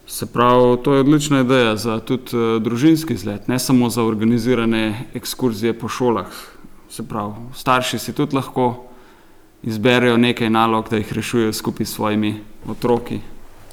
Se 0.07 0.27
pravi, 0.27 0.77
to 0.85 0.95
je 0.95 1.01
odlična 1.01 1.41
ideja 1.41 1.77
za 1.77 2.01
tudi 2.01 2.37
uh, 2.37 2.63
družinski 2.63 3.15
izlet, 3.15 3.49
ne 3.49 3.59
samo 3.59 3.91
za 3.91 4.05
organizirane 4.05 5.11
ekskurzije 5.15 5.79
po 5.79 5.89
šolah. 5.89 6.56
Se 6.91 7.03
pravi, 7.03 7.35
starši 7.55 7.99
si 7.99 8.13
tudi 8.13 8.37
lahko 8.37 8.85
izberejo 9.63 10.17
nekaj 10.17 10.51
nalog, 10.51 10.89
da 10.91 10.97
jih 10.97 11.13
rešujejo 11.13 11.53
skupaj 11.53 11.87
s 11.87 11.95
svojimi 11.95 12.35
otroki. 12.69 13.21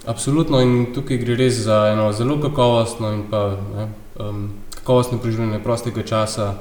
Absolutno, 0.08 0.60
in 0.62 0.94
tukaj 0.94 1.18
gre 1.18 1.36
res 1.36 1.62
za 1.64 1.88
eno 1.94 2.12
zelo 2.14 2.40
kakovostno 2.42 3.12
in 3.14 3.24
pa 3.32 3.58
ne, 3.76 3.88
um, 4.20 4.50
kakovostno 4.76 5.18
preživljanje 5.18 5.60
prostega 5.64 6.04
časa, 6.04 6.54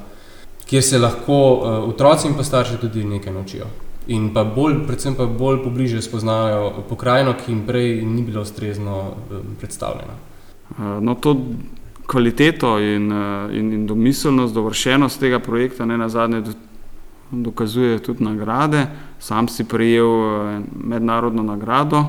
kjer 0.69 0.83
se 0.83 0.99
lahko 0.99 1.39
uh, 1.53 1.89
otroci 1.89 2.27
in 2.27 2.37
pa 2.37 2.43
starši 2.43 2.77
tudi 2.81 3.03
nekaj 3.03 3.33
naučijo 3.33 3.67
in 4.07 4.33
pa 4.33 4.43
bolj, 4.43 4.83
predvsem 4.87 5.15
pa 5.15 5.25
bolj 5.25 5.63
pobliže 5.63 6.01
spoznajo 6.01 6.83
pokrajino, 6.89 7.35
ki 7.39 7.51
jim 7.51 7.63
prej 7.67 8.01
ni 8.05 8.23
bila 8.23 8.41
ustrezno 8.41 9.13
predstavljena. 9.59 10.13
Eh, 10.77 10.81
no, 11.01 11.15
to 11.15 11.37
kvaliteto 12.07 12.79
in, 12.79 13.11
eh, 13.11 13.57
in, 13.59 13.73
in 13.73 13.87
domiselnost, 13.87 14.53
dovršenost 14.53 15.19
tega 15.19 15.39
projekta 15.39 15.85
ne 15.85 15.97
na 15.97 16.09
zadnje 16.09 16.43
dokazuje 17.31 17.99
tudi 17.99 18.23
nagrade. 18.23 18.87
Sam 19.19 19.47
si 19.47 19.63
prejel 19.63 20.07
eh, 20.07 20.61
mednarodno 20.83 21.43
nagrado 21.43 22.05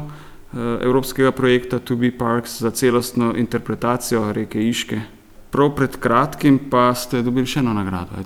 evropskega 0.81 1.33
projekta 1.33 1.79
To 1.79 1.97
Be 1.97 2.13
Parks 2.19 2.61
za 2.63 2.71
celostno 2.71 3.33
interpretacijo 3.37 4.33
reke 4.33 4.69
Iške. 4.69 5.01
Prav 5.51 5.75
pred 5.75 5.97
kratkim 5.97 6.59
pa 6.71 6.95
ste 6.95 7.23
dobili 7.23 7.47
še 7.47 7.59
eno 7.59 7.73
nagrado? 7.75 8.23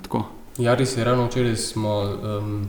Ja, 0.57 0.75
res 0.75 0.93
je, 0.97 1.03
ravno 1.03 1.25
včeraj 1.25 1.55
smo 1.55 1.95
um, 2.01 2.67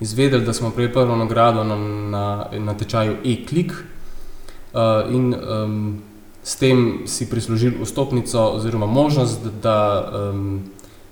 izvedeli, 0.00 0.44
da 0.44 0.52
smo 0.52 0.70
prejeli 0.70 0.92
prvo 0.92 1.16
nagrado 1.16 1.64
na, 1.64 1.76
na, 2.10 2.24
na 2.58 2.74
tečaju 2.74 3.16
e-klik 3.24 3.72
uh, 3.72 5.10
in 5.10 5.34
um, 5.34 6.02
s 6.42 6.56
tem 6.56 7.02
si 7.06 7.30
prislužili 7.30 7.84
vstopnico 7.84 8.40
oziroma 8.40 8.86
možnost, 8.86 9.40
da 9.62 10.10
um, 10.32 10.60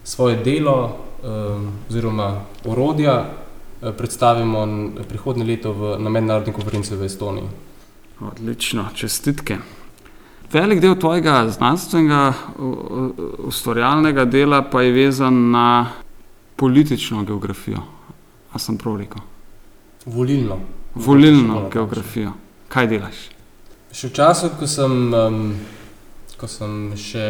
svoje 0.04 0.36
delo 0.36 0.96
um, 1.22 1.72
oziroma 1.90 2.40
orodja 2.64 3.24
uh, 3.82 3.94
predstavimo 3.94 4.68
prihodnje 5.08 5.44
leto 5.44 5.72
v, 5.72 5.96
na 5.98 6.10
mednarodni 6.10 6.52
konferenci 6.52 6.96
v 6.96 7.04
Estoniji. 7.04 7.48
Odlično, 8.20 8.88
čestitke. 8.94 9.58
Velik 10.52 10.80
del 10.80 10.96
tvojega 10.98 11.46
znanstvenega, 11.48 12.32
ustvarjalnega 13.38 14.24
dela 14.24 14.62
pa 14.66 14.82
je 14.82 14.92
vezan 14.92 15.50
na 15.50 15.92
politično 16.56 17.22
geografijo. 17.24 17.78
A 18.52 18.58
sem 18.58 18.76
prav 18.78 18.96
rekel? 18.98 19.22
Volilno. 20.06 20.58
Volilno 20.94 21.68
geografijo. 21.72 22.32
Kaj 22.68 22.86
delaš? 22.86 23.28
Še 23.90 24.06
v 24.06 24.14
času, 24.14 24.52
ko 24.54 24.68
sem, 24.70 24.92
um, 25.10 25.38
ko 26.38 26.46
sem, 26.46 26.92
še, 26.94 27.24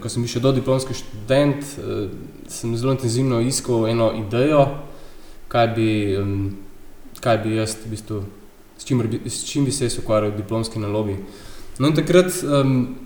ko 0.00 0.08
sem 0.08 0.22
bil 0.24 0.30
še 0.32 0.40
dodiplomski 0.40 0.96
študent, 0.96 1.60
uh, 1.76 2.06
sem 2.48 2.72
zelo 2.72 2.94
intenzivno 2.96 3.42
iskal 3.44 3.84
eno 3.90 4.08
idejo, 4.16 4.62
kaj 5.52 5.68
bi, 5.76 5.90
um, 6.16 6.38
kaj 7.20 7.36
bi 7.44 7.58
jaz 7.58 7.76
v 7.82 7.92
bistvu, 7.92 8.22
s 8.80 8.88
čim, 8.88 9.04
s 9.28 9.44
čim 9.44 9.68
bi 9.68 9.74
se 9.76 9.90
jaz 9.90 9.98
ukvarjal 10.00 10.32
v 10.32 10.40
diplomski 10.40 10.80
nalogi. 10.80 11.18
No 11.76 11.92
in 11.92 11.98
takrat, 12.00 12.32
um, 12.48 12.96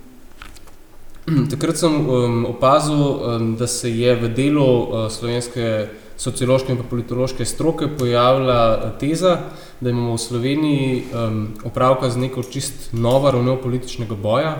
takrat 1.52 1.82
sem 1.82 1.90
um, 1.90 2.44
opazil, 2.52 3.02
um, 3.02 3.50
da 3.58 3.66
se 3.66 3.90
je 3.90 4.14
v 4.22 4.30
delu 4.38 4.62
uh, 4.62 5.10
slovenske 5.10 5.90
sociološke 6.20 6.72
in 6.72 6.82
politološke 6.90 7.44
stroke 7.44 7.88
pojavila 7.98 8.60
eh, 8.74 8.90
teza, 9.00 9.38
da 9.80 9.90
imamo 9.90 10.14
v 10.14 10.20
Sloveniji 10.20 11.02
um, 11.12 11.46
opravka 11.64 12.10
z 12.10 12.20
neko 12.20 12.42
čist 12.42 12.92
novo 12.92 13.30
ravno 13.30 13.56
političnega 13.56 14.14
boja. 14.14 14.52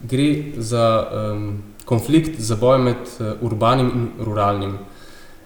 Gre 0.00 0.52
za 0.56 0.84
um, 1.02 1.62
konflikt, 1.84 2.38
za 2.40 2.56
boj 2.56 2.78
med 2.78 2.96
uh, 3.18 3.32
urbanim 3.42 3.90
in 3.94 4.08
ruralnim. 4.24 4.78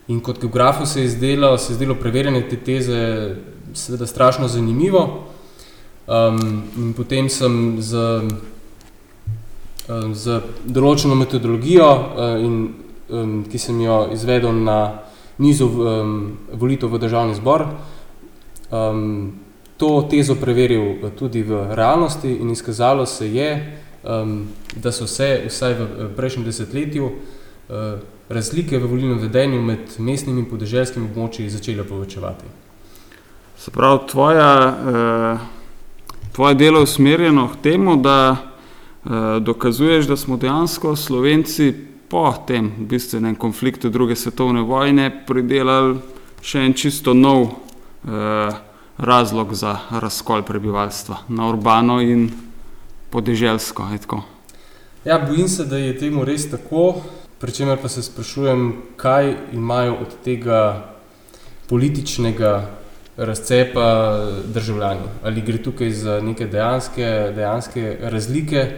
In 0.08 0.20
kot 0.20 0.40
geografu 0.40 0.86
se 0.86 1.02
je 1.02 1.08
zdelo, 1.08 1.58
se 1.58 1.72
je 1.72 1.76
zdelo 1.76 1.94
preverjanje 1.94 2.42
te 2.48 2.56
teze 2.56 3.36
seveda 3.72 4.06
strašno 4.06 4.48
zanimivo. 4.48 5.24
Um, 6.06 6.62
in 6.76 6.92
potem 6.92 7.28
sem 7.32 7.80
z, 7.80 7.96
um, 9.88 10.12
z 10.14 10.42
določeno 10.68 11.16
metodologijo, 11.16 11.88
uh, 11.88 12.36
in, 12.44 12.60
um, 13.08 13.34
ki 13.48 13.58
sem 13.58 13.80
jo 13.80 14.02
izvedel 14.12 14.52
na 14.52 15.03
nizu 15.38 15.66
um, 15.66 16.36
volitev 16.52 16.92
v 16.92 16.98
državni 16.98 17.34
zbor. 17.34 17.66
Um, 18.70 19.32
to 19.76 20.06
tezo 20.10 20.34
preveril 20.34 21.10
tudi 21.18 21.42
v 21.42 21.74
realnosti 21.74 22.30
in 22.30 22.50
izkazalo 22.50 23.06
se 23.06 23.28
je, 23.34 23.78
um, 24.02 24.46
da 24.76 24.92
so 24.92 25.06
se 25.06 25.44
vsaj 25.48 25.74
v 25.74 26.10
prejšnjem 26.16 26.44
desetletju 26.44 27.04
uh, 27.04 27.14
razlike 28.28 28.78
v 28.78 28.86
volilnem 28.86 29.18
vedenju 29.18 29.62
med 29.62 29.98
mestnimi 29.98 30.40
in 30.40 30.50
podeželskimi 30.50 31.10
območji 31.10 31.50
začele 31.50 31.84
povečevati. 31.84 32.46
Se 33.58 33.70
pravi, 33.70 34.06
tvoja 34.10 34.54
uh, 34.70 35.52
tvoje 36.34 36.54
delo 36.54 36.78
je 36.78 36.82
usmerjeno 36.82 37.48
k 37.48 37.62
temu, 37.62 37.96
da 37.96 38.36
uh, 39.04 39.12
dokazuješ, 39.40 40.06
da 40.06 40.16
smo 40.16 40.36
dejansko 40.36 40.96
Slovenci 40.96 41.74
po 42.14 42.30
tem 42.46 42.70
bistvenem 42.78 43.34
konfliktu 43.34 43.90
druge 43.90 44.14
svetovne 44.14 44.62
vojne 44.62 45.08
pridelali 45.26 45.96
še 46.46 46.60
en 46.62 46.74
čisto 46.78 47.10
nov 47.10 47.40
uh, 47.42 48.54
razlog 49.02 49.54
za 49.58 49.72
razkol 49.90 50.44
prebivalstva 50.46 51.24
na 51.34 51.48
urbano 51.50 51.98
in 51.98 52.28
podeželsko. 53.10 53.88
Ja, 55.02 55.18
bojim 55.26 55.50
se, 55.50 55.66
da 55.66 55.82
je 55.82 55.98
temu 55.98 56.22
res 56.22 56.46
tako, 56.46 57.02
pri 57.42 57.50
čemer 57.50 57.82
pa 57.82 57.90
se 57.90 58.06
sprašujem, 58.06 58.94
kaj 58.94 59.34
imajo 59.58 59.98
od 60.06 60.14
tega 60.22 60.62
političnega 61.66 62.54
razcepa 63.18 63.90
državljani. 64.54 65.10
Ali 65.26 65.42
gre 65.42 65.58
tukaj 65.58 65.90
za 65.90 66.20
neke 66.22 66.46
dejanske, 66.46 67.34
dejanske 67.34 67.98
razlike, 68.06 68.68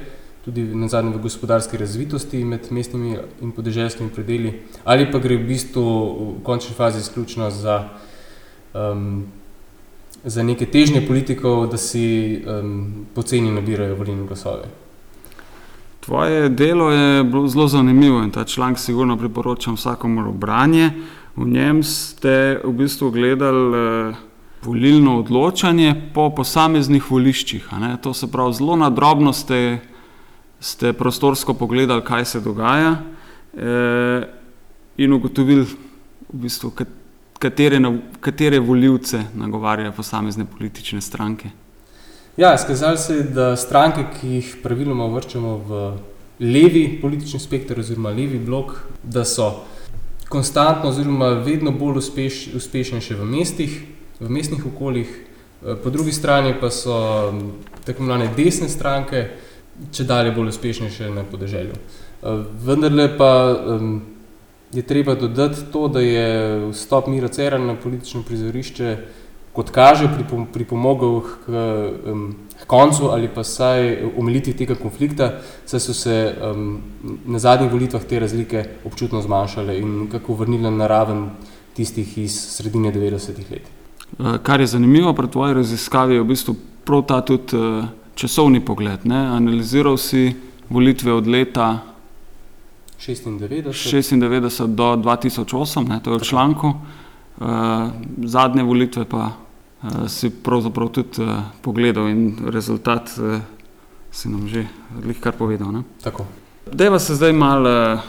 tudi 0.46 0.62
na 0.62 0.86
zadnje 0.88 1.16
v 1.16 1.22
gospodarski 1.26 1.76
razvitosti 1.76 2.44
med 2.44 2.70
mestnimi 2.70 3.16
in 3.42 3.50
podeželskimi 3.52 4.10
predeli, 4.14 4.52
ali 4.84 5.10
pa 5.10 5.18
gre 5.18 5.34
v 5.36 5.48
bistvu 5.48 5.82
v 5.82 6.44
končni 6.46 6.74
fazi 6.74 7.02
izključno 7.02 7.50
za, 7.50 7.80
um, 8.70 9.26
za 10.24 10.42
neke 10.46 10.66
težnje 10.70 11.02
politikov, 11.06 11.66
da 11.66 11.76
si 11.76 12.38
um, 12.46 13.06
poceni 13.14 13.50
nabirajo 13.50 13.98
volilne 13.98 14.26
glasove. 14.26 14.70
Tvoje 16.06 16.48
delo 16.48 16.90
je 16.90 17.24
bilo 17.24 17.48
zelo 17.48 17.66
zanimivo 17.68 18.22
in 18.22 18.30
ta 18.30 18.44
članek 18.44 18.78
sigurno 18.78 19.16
priporočam 19.18 19.74
vsakomur 19.74 20.30
branje. 20.30 20.90
V 21.36 21.48
njem 21.48 21.82
ste 21.82 22.60
v 22.64 22.72
bistvu 22.72 23.10
gledali 23.10 23.74
eh, 23.74 24.14
volilno 24.62 25.18
odločanje 25.18 26.12
po 26.14 26.30
posameznih 26.30 27.10
voliščih. 27.10 27.66
To 28.02 28.14
se 28.14 28.30
pravi, 28.30 28.54
zelo 28.54 28.76
na 28.76 28.90
drobno 28.90 29.32
ste, 29.32 29.80
ste 30.60 30.92
prostorsko 30.92 31.54
pogledali, 31.54 32.04
kaj 32.04 32.24
se 32.24 32.40
dogaja 32.40 32.96
eh, 33.56 34.28
in 34.96 35.12
ugotovili, 35.12 35.66
v 36.32 36.42
bistvu, 36.42 36.72
katere, 37.38 37.80
katere 38.20 38.58
voljivce 38.58 39.22
nagovarjajo 39.34 39.92
posamezne 39.92 40.46
politične 40.58 41.00
stranke. 41.00 41.50
Ja, 42.36 42.58
skazali 42.58 42.98
se 42.98 43.14
je, 43.14 43.22
da 43.22 43.56
stranke, 43.56 44.04
ki 44.20 44.28
jih 44.28 44.56
praviloma 44.62 45.06
vrčemo 45.06 45.56
v 45.56 45.86
levi 46.40 46.98
politični 47.00 47.40
spektr 47.40 47.80
oziroma 47.80 48.10
levi 48.10 48.38
blok, 48.38 48.74
da 49.02 49.24
so 49.24 49.64
konstantno 50.28 50.90
oziroma 50.90 51.28
vedno 51.28 51.70
bolj 51.72 52.02
uspeš, 52.02 52.48
uspešni 52.58 53.00
še 53.00 53.16
v 53.16 53.24
mestih, 53.24 53.78
v 54.20 54.28
mestnih 54.28 54.66
okoljih, 54.66 55.08
eh, 55.16 55.76
po 55.82 55.90
drugi 55.90 56.12
strani 56.12 56.54
pa 56.60 56.70
so 56.70 57.32
tako 57.84 58.02
imenovane 58.02 58.28
desne 58.36 58.68
stranke, 58.68 59.28
če 59.92 60.04
dalje 60.04 60.32
bolj 60.36 60.54
uspešne 60.54 60.90
še 60.90 61.10
na 61.10 61.24
podeželju. 61.24 61.76
Eh, 61.76 62.42
vendarle 62.64 63.10
pa 63.18 63.30
je 64.72 64.82
treba 64.82 65.14
dodati 65.14 65.68
to, 65.72 65.88
da 65.88 66.00
je 66.00 66.26
vstop 66.72 67.06
Mira 67.08 67.28
Cerana 67.28 67.72
na 67.72 67.76
politično 67.80 68.22
prizorišče 68.22 68.96
kot 69.56 69.72
kaže, 69.72 70.10
pripomogel 70.52 71.22
k, 71.24 71.60
k 72.60 72.66
koncu 72.68 73.08
ali 73.14 73.30
pa 73.32 73.40
vsaj 73.40 74.04
umiliti 74.20 74.52
tega 74.56 74.76
konflikta, 74.76 75.30
saj 75.64 75.80
so 75.80 75.94
se 75.96 76.16
um, 76.28 76.82
na 77.24 77.40
zadnjih 77.40 77.72
volitvah 77.72 78.04
te 78.04 78.20
razlike 78.20 78.64
občutno 78.84 79.22
zmanjšale 79.24 79.78
in 79.80 79.94
kako 80.12 80.36
vrnile 80.42 80.70
na 80.70 80.86
raven 80.86 81.30
tistih 81.76 82.18
iz 82.18 82.36
sredine 82.56 82.92
90-ih 82.92 83.50
let. 83.50 83.64
Eh, 84.18 84.38
kar 84.42 84.60
je 84.60 84.66
zanimivo 84.76 85.14
pri 85.16 85.30
tvoji 85.32 85.54
raziskavi, 85.54 86.14
je 86.14 86.24
v 86.24 86.28
bistvu 86.34 86.56
prav 86.84 87.06
ta 87.08 87.22
tudi 87.24 87.56
eh, 87.56 87.88
časovni 88.16 88.64
pogled. 88.64 89.04
Ne? 89.04 89.26
Analiziral 89.36 90.00
si 90.00 90.32
volitve 90.68 91.12
od 91.12 91.28
leta 91.28 91.84
96, 92.98 93.68
96 93.70 94.66
do 94.66 94.96
2008, 94.96 95.88
ne? 95.88 96.00
to 96.02 96.12
je 96.12 96.18
v 96.18 96.22
članku, 96.22 96.66
uh, 96.68 97.46
zadnje 98.24 98.62
volitve 98.62 99.04
pa 99.04 99.36
uh, 99.36 100.08
si 100.08 100.30
pravzaprav 100.30 100.88
tudi 100.88 101.22
uh, 101.22 101.44
pogledal 101.60 102.08
in 102.08 102.48
rezultat 102.48 103.12
uh, 103.20 103.40
si 104.10 104.32
nam 104.32 104.48
že 104.48 104.64
odlih 104.96 105.20
kar 105.20 105.36
povedal. 105.36 105.72
Ne? 105.72 105.82
Tako. 106.02 106.24
Deva 106.72 106.98
se 106.98 107.14
zdaj 107.14 107.32
malo 107.36 108.00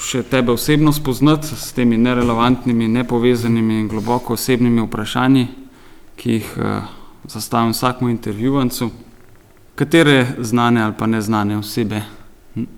še 0.00 0.22
tebe 0.22 0.54
osebno 0.54 0.92
spoznati 0.92 1.52
s 1.52 1.72
temi 1.76 1.98
nerelevantnimi, 1.98 2.88
nepovezanimi 2.88 3.80
in 3.84 3.88
globoko 3.88 4.34
osebnimi 4.34 4.82
vprašanji, 4.88 5.46
ki 6.16 6.30
jih 6.32 6.48
uh, 6.56 6.88
zastavim 7.28 7.76
vsakmu 7.76 8.08
intervjuvancu. 8.08 8.90
Katere 9.74 10.26
znane 10.38 10.82
ali 10.82 10.92
pa 10.98 11.06
neznane 11.06 11.58
osebe 11.58 12.02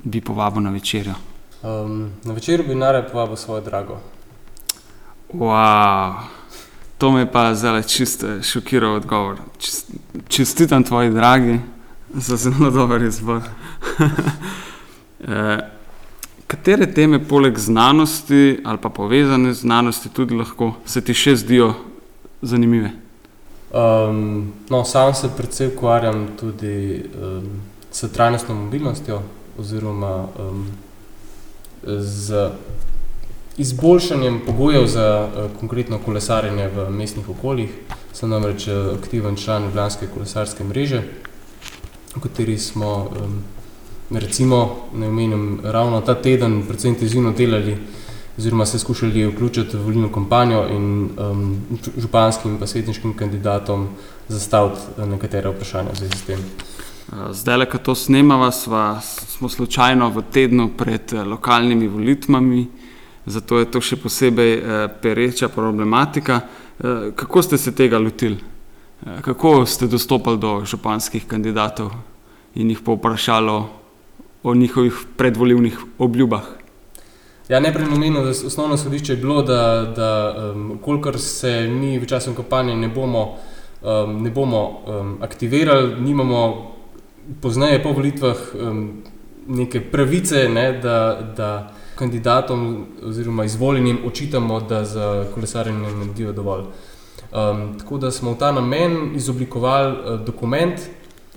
bi 0.04 0.20
povabil 0.20 0.62
na 0.62 0.70
večerjo? 0.70 1.14
Um, 1.62 2.10
na 2.24 2.32
večer 2.32 2.62
bi 2.68 2.74
naredil 2.74 3.10
povabil 3.10 3.36
svojo 3.36 3.60
drago. 3.60 3.98
Wow. 5.32 6.14
To 6.98 7.12
me 7.12 7.32
pa 7.32 7.54
zdaj 7.54 7.82
čisto 7.82 8.42
šokiral 8.42 8.94
odgovor. 8.94 9.36
Čestitam 10.28 10.84
tvoji 10.84 11.10
dragi 11.10 11.58
za 12.14 12.36
zelo 12.36 12.70
dober 12.70 13.02
izbor. 13.02 13.42
e, 15.20 15.58
katere 16.46 16.94
teme 16.94 17.24
poleg 17.24 17.58
znanosti 17.58 18.60
ali 18.64 18.78
pa 18.78 18.88
povezane 18.88 19.52
z 19.52 19.60
znanosti 19.60 20.08
tudi 20.08 20.34
lahko 20.34 20.74
se 20.86 21.00
ti 21.00 21.14
še 21.14 21.36
zdijo 21.36 21.74
zanimive? 22.42 23.05
Um, 23.76 24.52
no, 24.68 24.84
sam 24.84 25.14
se 25.14 25.28
predvsem 25.36 25.70
ukvarjam 25.74 26.28
tudi 26.40 27.04
um, 27.22 27.44
s 27.92 28.12
trajnostno 28.12 28.54
mobilnostjo 28.54 29.20
oziroma 29.58 30.26
um, 30.38 30.66
z 31.98 32.50
izboljšanjem 33.56 34.40
pogojev 34.46 34.86
za 34.86 35.28
uh, 35.28 35.60
konkretno 35.60 35.98
kolesarjenje 35.98 36.68
v 36.68 36.90
mestnih 36.90 37.28
okoljih. 37.28 37.70
Sem 38.12 38.30
namreč 38.30 38.68
uh, 38.68 38.74
aktiven 38.98 39.36
član 39.36 39.64
Ljubljanske 39.64 40.08
kolesarske 40.14 40.64
mreže, 40.64 41.02
v 42.14 42.20
kateri 42.20 42.58
smo, 42.58 43.10
um, 43.20 43.42
recimo, 44.10 44.88
ne 44.94 45.08
omenim, 45.08 45.60
ravno 45.64 46.00
ta 46.00 46.14
teden 46.14 46.62
predvsem 46.66 46.94
intenzivno 46.94 47.32
delali 47.32 47.76
oziroma 48.38 48.66
se 48.66 48.78
skušali 48.78 49.26
vključiti 49.26 49.76
v 49.76 49.82
volilno 49.82 50.12
kampanjo 50.12 50.66
in 50.70 51.10
um, 51.18 51.60
županskim 51.96 52.58
in 52.60 52.66
svetniškim 52.66 53.16
kandidatom 53.16 53.88
zastaviti 54.28 54.80
uh, 54.96 55.08
nekatera 55.08 55.50
vprašanja 55.50 55.92
v 55.92 55.96
zvezi 55.96 56.18
s 56.18 56.22
tem. 56.22 56.40
Zdaj, 57.30 57.66
ko 57.70 57.78
to 57.78 57.94
snemamo, 57.94 58.50
smo 58.50 59.48
slučajno 59.48 60.10
v 60.10 60.22
tednu 60.32 60.70
pred 60.76 61.12
lokalnimi 61.12 61.86
volitvami, 61.88 62.66
zato 63.26 63.58
je 63.58 63.70
to 63.70 63.80
še 63.80 63.96
posebej 64.02 64.52
eh, 64.54 64.62
pereča 65.02 65.48
problematika. 65.48 66.40
Eh, 66.42 67.12
kako 67.14 67.42
ste 67.42 67.58
se 67.58 67.74
tega 67.74 67.98
lotili? 67.98 68.38
Eh, 69.06 69.22
kako 69.22 69.66
ste 69.66 69.86
dostopali 69.86 70.38
do 70.38 70.64
županskih 70.66 71.26
kandidatov 71.26 71.94
in 72.54 72.70
jih 72.70 72.82
povprašali 72.82 73.62
o 74.42 74.54
njihovih 74.54 75.06
predvoljivnih 75.16 75.78
obljubah? 75.98 76.65
Ja, 77.48 77.60
Najprej 77.60 77.86
omenil, 77.94 78.24
da 78.24 78.30
osnovno 78.30 78.76
sodišče 78.76 79.12
je 79.12 79.16
bilo, 79.16 79.42
da, 79.42 79.92
da 79.96 80.34
um, 80.54 80.78
kolikor 80.82 81.18
se 81.18 81.68
mi 81.70 81.98
v 81.98 82.06
času 82.06 82.32
kampanje 82.34 82.74
ne 82.76 82.88
bomo, 82.88 83.36
um, 83.82 84.16
ne 84.22 84.30
bomo 84.30 84.62
um, 84.86 85.12
aktivirali, 85.22 86.00
nimamo 86.00 86.72
pozneje 87.42 87.82
po 87.82 87.92
volitvah 87.92 88.36
um, 88.54 89.04
neke 89.46 89.80
pravice, 89.80 90.48
ne, 90.48 90.72
da, 90.82 91.20
da 91.36 91.72
kandidatom 91.94 92.86
oziroma 93.04 93.44
izvoljenim 93.44 93.98
očitamo, 94.06 94.60
da 94.60 94.84
za 94.84 95.24
kolesarjenje 95.34 95.78
ne 95.78 95.94
naredijo 95.94 96.32
dovolj. 96.32 96.62
Um, 96.62 97.78
tako 97.78 97.98
da 97.98 98.10
smo 98.10 98.32
v 98.34 98.38
ta 98.42 98.50
namen 98.52 99.14
izoblikovali 99.14 99.92
uh, 99.92 100.20
dokument 100.26 100.80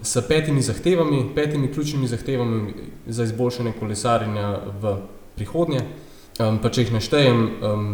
s 0.02 0.28
petimi 0.28 0.62
zahtevami, 0.62 1.32
petimi 1.36 1.72
ključnimi 1.74 2.08
zahtevami 2.08 2.74
za 3.08 3.24
izboljšanje 3.24 3.74
kolesarjenja 3.80 4.58
v 4.82 4.98
prihodnje. 5.40 5.84
Um, 6.40 6.60
pa 6.60 6.72
če 6.72 6.86
jih 6.86 6.94
naštejem, 6.96 7.40
um, 7.64 7.88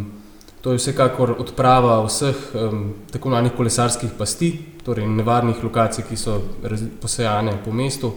to 0.61 0.73
je 0.73 0.81
vsekakor 0.81 1.35
odprava 1.41 1.99
vseh 2.05 2.37
um, 2.57 2.81
tako 3.13 3.29
imenovanih 3.29 3.53
kolesarskih 3.57 4.15
pasti, 4.17 4.51
torej 4.85 5.07
nevarnih 5.09 5.63
lokacij, 5.65 6.05
ki 6.09 6.17
so 6.17 6.39
posejane 7.01 7.55
po 7.65 7.73
mestu. 7.73 8.11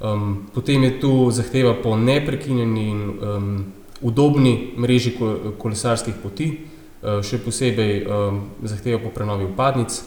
Um, 0.00 0.46
potem 0.54 0.84
je 0.84 0.94
tu 1.00 1.12
zahteva 1.32 1.74
po 1.76 1.92
neprekinjeni 1.96 2.84
in 2.88 3.00
um, 3.04 3.50
udobni 4.00 4.72
mreži 4.80 5.12
kolesarskih 5.60 6.16
poti, 6.22 6.50
uh, 6.56 7.20
še 7.20 7.40
posebej 7.44 7.94
um, 8.04 8.40
zahteva 8.64 9.00
po 9.04 9.12
prenovi 9.12 9.44
upadnic. 9.48 10.00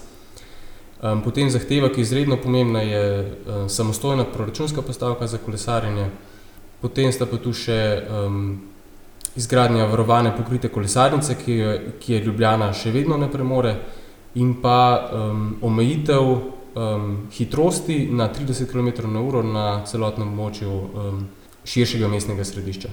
Um, 1.03 1.21
potem 1.21 1.49
zahteva, 1.53 1.93
ki 1.93 2.01
je 2.01 2.09
izredno 2.09 2.41
pomembna, 2.41 2.81
je 2.81 3.05
um, 3.05 3.69
samostojna 3.69 4.25
proračunska 4.33 4.81
postavka 4.81 5.27
za 5.27 5.37
kolesarjenje. 5.37 6.09
Potem 6.83 7.11
sta 7.15 7.23
pa 7.23 7.37
tu 7.39 7.53
še 7.55 7.79
um, 8.11 8.39
izgradnja 9.39 9.85
varovane 9.87 10.33
pokrite 10.35 10.67
kolesarnice, 10.67 11.37
ki, 11.39 11.53
ki 11.99 12.17
je 12.17 12.23
Ljubljana 12.25 12.73
še 12.75 12.91
vedno 12.91 13.15
ne 13.17 13.29
premore, 13.31 13.77
in 14.35 14.51
pa 14.59 14.79
um, 14.99 15.45
omejitev 15.63 16.27
um, 16.27 17.07
hitrosti 17.31 18.09
na 18.11 18.27
30 18.33 18.67
km/h 18.67 19.43
na 19.47 19.67
celotnem 19.87 20.33
območju 20.33 20.71
um, 20.73 21.21
širšega 21.63 22.09
mestnega 22.11 22.43
središča. 22.43 22.91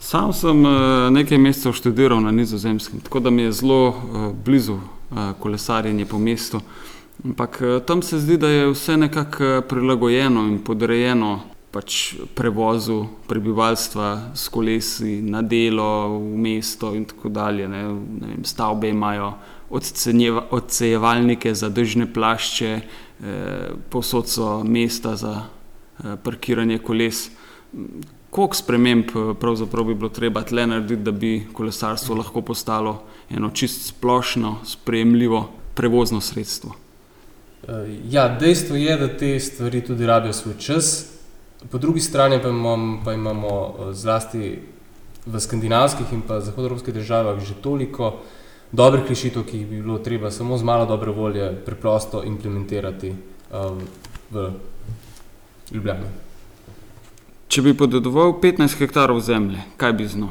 Sam 0.00 0.32
sem 0.32 0.64
uh, 0.64 1.08
nekaj 1.12 1.38
mesecev 1.38 1.74
študiral 1.76 2.22
na 2.24 2.32
Nizozemskem, 2.32 3.02
tako 3.04 3.20
da 3.20 3.30
mi 3.30 3.42
je 3.42 3.52
zelo 3.60 3.80
uh, 3.88 4.30
blizu 4.32 4.78
uh, 4.78 5.34
kolesarjenje 5.42 6.06
po 6.08 6.18
mestu. 6.18 6.62
Ampak 7.24 7.60
tam 7.86 8.02
se 8.02 8.18
zdi, 8.20 8.36
da 8.40 8.48
je 8.48 8.70
vse 8.70 8.96
nekako 8.96 9.60
prilagojeno 9.68 10.46
in 10.48 10.58
podrejeno 10.64 11.40
pač 11.76 12.16
prevozu 12.32 13.04
prebivalstva 13.28 14.32
s 14.32 14.48
kolesi 14.48 15.20
na 15.20 15.42
delo, 15.44 16.16
v 16.16 16.38
mesto 16.40 16.94
in 16.96 17.04
tako 17.04 17.28
dalje. 17.28 17.68
Ne. 17.68 17.82
Ne 17.92 18.32
vem, 18.32 18.44
stavbe 18.48 18.88
imajo 18.88 19.34
odsejevalnike 20.50 21.52
za 21.54 21.68
držne 21.68 22.08
plašče, 22.12 22.70
eh, 22.80 23.68
posod 23.90 24.28
so 24.28 24.64
mesta 24.64 25.16
za 25.16 25.34
eh, 25.42 26.16
parkiranje 26.22 26.78
koles. 26.78 27.28
Koliko 28.30 28.56
sprememb 28.56 29.12
eh, 29.12 29.84
bi 29.84 29.94
bilo 29.94 30.08
treba 30.08 30.42
tle 30.42 30.66
narediti, 30.66 31.02
da 31.02 31.12
bi 31.12 31.46
kolesarstvo 31.52 32.16
lahko 32.16 32.40
postalo 32.40 33.02
eno 33.30 33.50
čist 33.50 33.88
splošno, 33.88 34.58
sprejemljivo 34.64 35.50
prevozno 35.74 36.20
sredstvo? 36.20 36.72
Ja, 38.08 38.28
dejstvo 38.38 38.76
je, 38.76 38.96
da 38.96 39.08
te 39.18 39.40
stvari 39.40 39.80
tudi 39.84 40.06
rabijo 40.06 40.32
svoj 40.32 40.54
čas. 40.58 41.15
Po 41.70 41.78
drugi 41.78 42.00
strani 42.00 42.38
pa, 42.42 42.48
imam, 42.48 43.00
pa 43.04 43.12
imamo 43.12 43.48
eh, 43.48 43.92
zlasti 43.92 44.58
v 45.26 45.40
skandinavskih 45.40 46.12
in 46.12 46.22
zahodnoevropskih 46.28 46.94
državah 46.94 47.40
že 47.42 47.54
toliko 47.54 48.20
dobrih 48.72 49.08
rešitev, 49.08 49.42
ki 49.42 49.58
jih 49.58 49.66
bi 49.66 49.82
bilo 49.82 49.98
treba 49.98 50.30
samo 50.30 50.58
z 50.58 50.62
malo 50.62 50.86
dobre 50.86 51.10
volje 51.10 51.50
preprosto 51.66 52.22
implementirati 52.24 53.10
um, 53.10 53.80
v 54.30 54.50
Ljubljani. 55.70 56.06
Če 57.48 57.62
bi 57.62 57.74
podedoval 57.74 58.36
15 58.42 58.78
hektarov 58.78 59.20
zemlje, 59.20 59.62
kaj 59.76 59.92
bi 59.92 60.06
znal? 60.06 60.30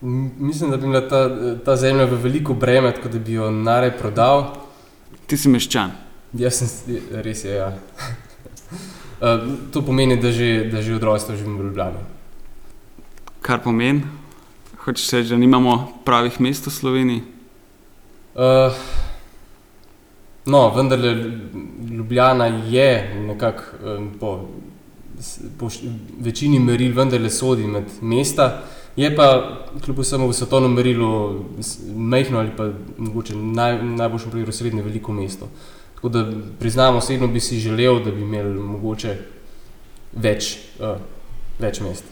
Mislim, 0.00 0.70
da 0.70 0.76
bi 0.76 0.86
bila 0.86 1.02
ta, 1.08 1.22
ta 1.64 1.76
zemlja 1.76 2.06
v 2.06 2.20
veliko 2.22 2.54
breme, 2.54 2.92
kot 2.94 3.10
da 3.12 3.18
bi 3.18 3.34
jo 3.34 3.50
narej 3.50 3.96
prodal. 3.98 4.52
Ti 5.26 5.36
si 5.36 5.50
meščan. 5.50 5.94
Jaz 6.38 6.60
sem 6.60 6.98
res, 7.24 7.44
je, 7.44 7.56
ja. 7.58 7.72
uh, 9.20 9.72
to 9.72 9.82
pomeni, 9.82 10.16
da 10.16 10.32
že, 10.32 10.68
da 10.72 10.82
že 10.82 10.94
od 10.94 11.02
rojstva 11.02 11.36
živim 11.36 11.58
v 11.58 11.64
Ljubljani. 11.64 11.98
Kar 13.42 13.62
pomeni? 13.64 14.02
Hočeš 14.84 15.10
reči, 15.12 15.28
da 15.30 15.36
nimamo 15.36 16.02
pravih 16.04 16.40
mest 16.40 16.66
v 16.66 16.70
Sloveniji? 16.70 17.22
Uh, 18.34 18.72
no, 20.46 20.68
vendar 20.74 20.98
Ljubljana 21.90 22.46
je 22.46 23.14
nekako 23.26 23.62
um, 23.84 24.10
po, 24.20 24.48
po 25.58 25.68
večini 26.20 26.58
meril, 26.58 26.94
vendar 26.94 27.20
le 27.20 27.30
sodi 27.30 27.66
med 27.66 27.84
mesta. 28.00 28.62
Je 28.98 29.10
pa 29.16 29.58
kljub 29.84 29.98
vsemu 30.02 30.26
v 30.28 30.34
svetovnem 30.34 30.72
merilu 30.74 31.44
majhno 31.94 32.38
ali 32.38 32.50
pa 32.56 32.70
mogoče 32.98 33.36
naj, 33.36 33.82
najboljšem 33.82 34.30
primeru 34.30 34.52
srednje 34.52 34.82
veliko 34.82 35.12
mesto. 35.12 35.46
Tako 35.98 36.08
da 36.08 36.26
priznam, 36.58 36.96
osebno 36.96 37.26
bi 37.26 37.40
si 37.40 37.56
želel, 37.58 38.04
da 38.04 38.10
bi 38.10 38.20
imeli 38.22 38.54
mogoče 38.54 39.16
več, 40.14 40.52
uh, 40.78 40.92
več 41.58 41.80
mest. 41.82 42.04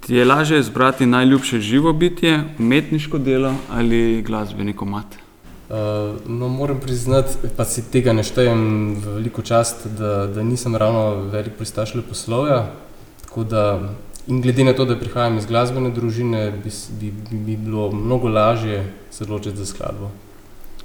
Ti 0.00 0.14
je 0.14 0.24
lažje 0.24 0.60
izbrati 0.60 1.06
najljubše 1.06 1.60
živo 1.60 1.92
bitje, 1.92 2.38
umetniško 2.58 3.18
delo 3.18 3.50
ali 3.70 4.22
glasbeni 4.22 4.72
komat? 4.72 5.04
Uh, 5.68 5.76
no, 6.26 6.48
moram 6.48 6.80
priznati, 6.80 7.50
pa 7.56 7.66
si 7.68 7.84
tega 7.92 8.16
ne 8.16 8.24
štejem 8.24 8.64
veliko 9.04 9.44
čast, 9.44 9.84
da, 9.98 10.26
da 10.32 10.42
nisem 10.42 10.76
ravno 10.76 11.28
velik 11.28 11.60
pristaš 11.60 11.92
leposlovja. 11.94 12.62
In 14.32 14.40
glede 14.40 14.64
na 14.64 14.72
to, 14.72 14.88
da 14.88 14.96
prihajam 14.96 15.36
iz 15.36 15.44
glasbene 15.46 15.92
družine, 15.92 16.48
bi, 16.64 16.72
bi, 17.00 17.12
bi, 17.28 17.44
bi 17.50 17.60
bilo 17.68 17.90
mnogo 17.92 18.32
lažje 18.32 18.80
se 19.10 19.24
odločiti 19.28 19.60
za 19.60 19.66
skladbo. 19.66 20.08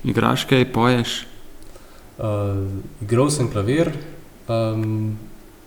Igraš 0.04 0.44
kaj, 0.52 0.68
poješ? 0.74 1.18
Uh, 2.18 2.66
igral 3.02 3.30
sem 3.30 3.52
klavir, 3.52 3.92
um, 4.50 5.18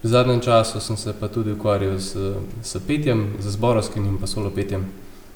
V 0.02 0.08
zadnjem 0.08 0.40
času 0.40 0.80
sem 0.80 0.96
se 0.96 1.12
pa 1.12 1.28
tudi 1.28 1.52
ukvarjal 1.52 2.00
s, 2.00 2.16
s 2.62 2.78
petjem, 2.86 3.36
z 3.38 3.50
zborovskim 3.52 4.06
in 4.06 4.16
pa 4.18 4.26
solo 4.26 4.50
petjem. 4.50 4.86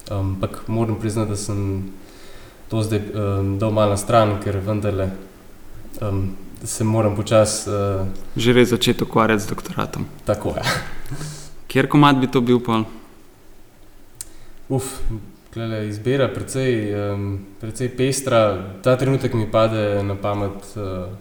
Ampak 0.08 0.64
um, 0.68 0.74
moram 0.74 0.96
priznati, 0.96 1.30
da 1.30 1.36
sem 1.36 1.92
to 2.72 2.82
zdaj 2.82 3.00
um, 3.12 3.58
dal 3.58 3.70
malo 3.70 3.92
na 3.92 3.96
stran, 3.96 4.40
ker 4.40 4.56
vendarle 4.56 5.10
um, 6.00 6.32
se 6.64 6.84
moram 6.84 7.16
počasi. 7.16 7.68
Uh, 7.68 8.08
Že 8.36 8.52
res 8.52 8.72
začeti 8.72 9.04
ukvarjati 9.04 9.44
z 9.44 9.52
doktoratom. 9.52 10.08
Tako 10.24 10.56
je. 10.56 10.64
Ja. 10.64 10.64
Kjer 11.68 11.88
komat 11.88 12.16
bi 12.16 12.26
to 12.26 12.40
bil 12.40 12.60
pa? 12.64 12.84
Glede, 15.54 15.88
izbira 15.88 16.28
precej, 16.34 16.94
um, 17.14 17.38
precej 17.60 17.92
pestra. 17.96 18.38
Ta 18.82 18.96
trenutek 18.98 19.34
mi 19.34 19.46
pade 19.50 20.02
na 20.02 20.16
pamet 20.18 20.74
uh, 20.74 21.12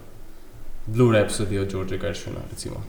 Blue 0.85 1.13
Rhapsody 1.13 1.59
od 1.61 1.69
Georgea 1.69 1.99
Gershona. 2.01 2.41
Recimo. 2.51 2.81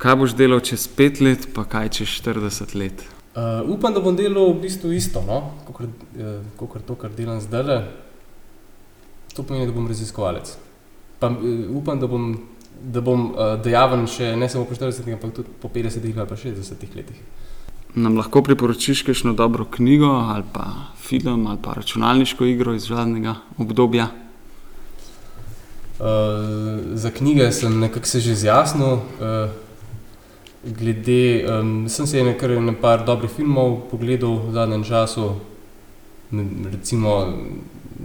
Kaj 0.00 0.16
boš 0.16 0.34
delal 0.34 0.64
čez 0.64 0.86
pet 0.88 1.20
let, 1.20 1.50
pa 1.54 1.66
kaj 1.68 1.92
čez 1.98 2.16
40 2.24 2.72
let? 2.80 3.04
Uh, 3.36 3.68
upam, 3.76 3.92
da 3.92 4.00
bom 4.00 4.16
delal 4.16 4.54
v 4.54 4.62
bistvu 4.64 4.92
isto, 4.96 5.20
no? 5.28 5.52
kot 5.68 5.84
uh, 5.84 6.80
to, 6.86 6.96
kar 6.96 7.12
delam 7.12 7.40
zdaj. 7.40 7.84
To 9.36 9.44
pomeni, 9.44 9.68
da 9.68 9.76
bom 9.76 9.84
raziskovalec. 9.88 10.56
Pa, 11.20 11.28
uh, 11.28 11.68
upam, 11.76 12.00
da 12.00 12.08
bom, 12.08 12.32
da 12.82 13.04
bom 13.04 13.30
uh, 13.30 13.54
dejaven 13.60 14.08
še 14.08 14.32
ne 14.36 14.48
samo 14.48 14.64
po 14.64 14.80
40, 14.80 15.12
ampak 15.12 15.36
tudi 15.36 15.60
po 15.60 15.68
50 15.68 16.08
ali 16.08 16.28
pa 16.28 16.40
60 16.40 16.96
letih. 16.96 17.20
Nam 17.94 18.16
lahko 18.16 18.42
priporočiš 18.42 19.02
kakšno 19.02 19.32
dobro 19.32 19.64
knjigo 19.64 20.06
ali 20.06 20.44
pa 20.52 20.64
film 20.96 21.46
ali 21.46 21.58
pa 21.62 21.72
računalniško 21.72 22.44
igro 22.44 22.74
iz 22.74 22.82
zadnjega 22.88 23.34
obdobja? 23.58 24.08
Uh, 26.00 26.06
za 26.94 27.10
knjige 27.10 27.52
sem 27.52 27.78
nekako 27.80 28.06
se 28.06 28.20
že 28.20 28.34
zjasnil. 28.34 28.92
Uh, 28.92 29.50
glede, 30.64 31.44
um, 31.60 31.88
sem 31.88 32.06
se 32.06 32.24
nekaj 32.24 32.60
na 32.60 32.72
par 32.72 33.04
dobrih 33.04 33.30
filmov 33.30 33.80
pogledal 33.90 34.38
v 34.46 34.52
zadnjem 34.52 34.84
času, 34.84 35.34
recimo 36.72 37.34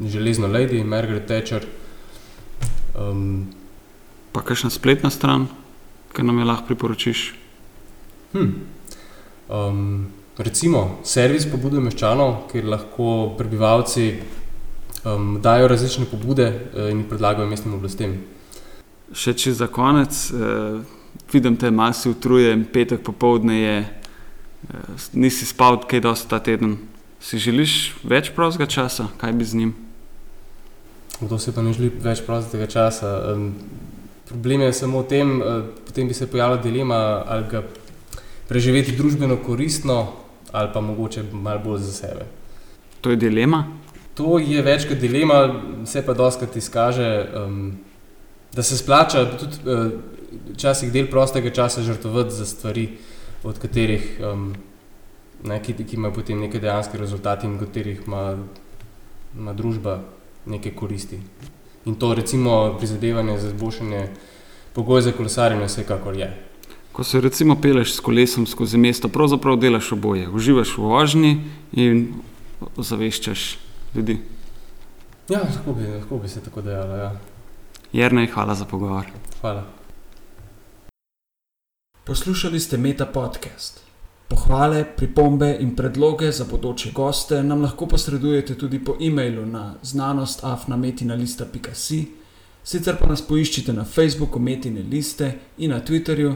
Železno 0.05 0.47
Lady, 0.47 0.83
Margaret 0.83 1.25
Thatcher. 1.25 1.65
Um, 2.99 3.47
pa 4.31 4.41
kakšna 4.41 4.69
spletna 4.69 5.09
stran, 5.09 5.47
ki 6.13 6.23
nam 6.23 6.39
je 6.39 6.45
lahko 6.45 6.67
priporočiš? 6.67 7.33
Hm. 8.33 8.76
Um, 9.47 10.07
recimo 10.37 10.99
servis 11.03 11.47
pobude 11.47 11.79
meščanov, 11.79 12.49
kjer 12.51 12.67
lahko 12.67 13.33
prebivalci 13.37 14.09
um, 15.03 15.37
dajo 15.41 15.67
različne 15.71 16.05
pobude 16.11 16.49
uh, 16.51 16.89
in 16.91 17.05
predlagajo 17.07 17.47
mestnim 17.47 17.77
oblastem. 17.79 18.19
Še 19.15 19.33
če 19.33 19.55
za 19.55 19.71
konec. 19.71 20.27
Uh, 20.35 20.83
vidim 21.31 21.57
te 21.57 21.71
masi 21.71 22.09
utrujen, 22.09 22.65
petek 22.73 23.01
popovdne 23.03 23.61
je, 23.61 23.77
eh, 23.79 25.07
nisi 25.13 25.45
spal 25.45 25.81
kaj 25.87 26.01
dosti 26.01 26.29
ta 26.29 26.39
teden. 26.39 26.77
Si 27.19 27.39
želiš 27.39 27.95
več 28.03 28.31
prostega 28.35 28.65
časa, 28.65 29.07
kaj 29.17 29.33
bi 29.33 29.45
z 29.45 29.53
njim? 29.53 29.75
Kdo 31.19 31.39
si 31.39 31.51
pa 31.51 31.61
ne 31.61 31.73
želi 31.73 31.89
več 31.89 32.21
prostega 32.21 32.67
časa? 32.67 33.33
Um, 33.33 33.53
problem 34.29 34.61
je 34.61 34.73
samo 34.73 35.01
v 35.01 35.07
tem, 35.07 35.41
uh, 35.41 35.63
potem 35.85 36.07
bi 36.07 36.13
se 36.13 36.27
pojavila 36.27 36.61
dilema, 36.61 37.23
ali 37.25 37.45
ga 37.49 37.63
preživeti 38.47 38.95
družbeno 38.95 39.37
koristno, 39.45 40.13
ali 40.51 40.69
pa 40.73 40.81
mogoče 40.81 41.23
malo 41.31 41.59
bolj 41.63 41.79
za 41.79 41.91
sebe. 41.91 42.25
To 43.01 43.09
je 43.09 43.15
dilema? 43.15 43.65
To 44.15 44.39
je 44.39 44.61
več 44.61 44.87
kot 44.89 44.97
dilema, 44.97 45.41
se 45.85 46.01
pa 46.05 46.13
doskrat 46.13 46.55
izkaže, 46.55 47.09
um, 47.37 47.77
da 48.53 48.63
se 48.63 48.77
splača 48.77 49.25
tudi. 49.37 49.63
Uh, 49.65 50.15
včasih 50.53 50.91
del 50.91 51.07
prostega 51.07 51.49
časa 51.49 51.81
žrtvovati 51.81 52.35
za 52.35 52.45
stvari, 52.45 52.89
od 53.43 53.59
katerih 53.59 54.19
um, 54.19 54.55
ne, 55.43 55.59
ki, 55.63 55.73
ki 55.73 55.95
imajo 55.95 56.13
potem 56.13 56.39
neke 56.41 56.59
dejanske 56.59 56.97
rezultate 56.97 57.47
in 57.47 57.55
od 57.55 57.67
katerih 57.67 58.01
ima, 58.07 58.37
ima 59.35 59.53
družba 59.53 59.99
neke 60.45 60.73
koristi. 60.75 61.19
In 61.85 61.95
to 61.95 62.13
recimo 62.13 62.75
prizadevanje 62.77 63.37
za 63.39 63.47
izboljšanje 63.47 64.07
pogojev 64.73 65.03
za 65.03 65.11
kolesarjenje 65.11 65.65
vsekakor 65.65 66.17
je. 66.17 66.31
Ko 66.97 67.03
se 67.03 67.21
recimo 67.21 67.61
peleš 67.61 67.95
s 67.95 67.99
kolesom 67.99 68.47
skozi 68.47 68.77
mesto, 68.77 69.07
pravzaprav 69.07 69.57
delaš 69.61 69.91
oboje. 69.91 70.29
Uživaš 70.29 70.77
v 70.77 70.81
vožnji 70.81 71.43
in 71.71 72.13
ozaveščaš 72.75 73.57
ljudi. 73.95 74.17
Ja, 75.29 75.39
lahko 75.43 75.73
bi, 75.77 75.87
lahko 75.87 76.17
bi 76.17 76.29
se 76.29 76.41
tako 76.41 76.61
dejalo. 76.65 76.95
Ja. 76.95 77.19
Jrnej, 77.93 78.27
hvala 78.33 78.55
za 78.55 78.65
pogovor. 78.65 79.05
Hvala. 79.41 79.63
Poslušali 82.03 82.59
ste 82.59 82.77
Meta 82.77 83.05
podcast. 83.05 83.81
Pohvale, 84.27 84.85
pripombe 84.97 85.57
in 85.59 85.75
predloge 85.75 86.31
za 86.31 86.45
bodoče 86.49 86.91
goste 86.97 87.43
nam 87.43 87.61
lahko 87.61 87.85
posredujete 87.85 88.57
tudi 88.57 88.85
po 88.85 88.97
e-mailu 89.01 89.45
na 89.45 89.73
znanostafnametina.si, 89.81 92.05
sicer 92.63 92.95
pa 92.99 93.07
nas 93.07 93.21
poiščite 93.21 93.73
na 93.73 93.85
Facebooku 93.85 94.39
Metine 94.39 94.81
liste 94.81 95.39
in 95.57 95.71
na 95.71 95.81
Twitterju, 95.85 96.35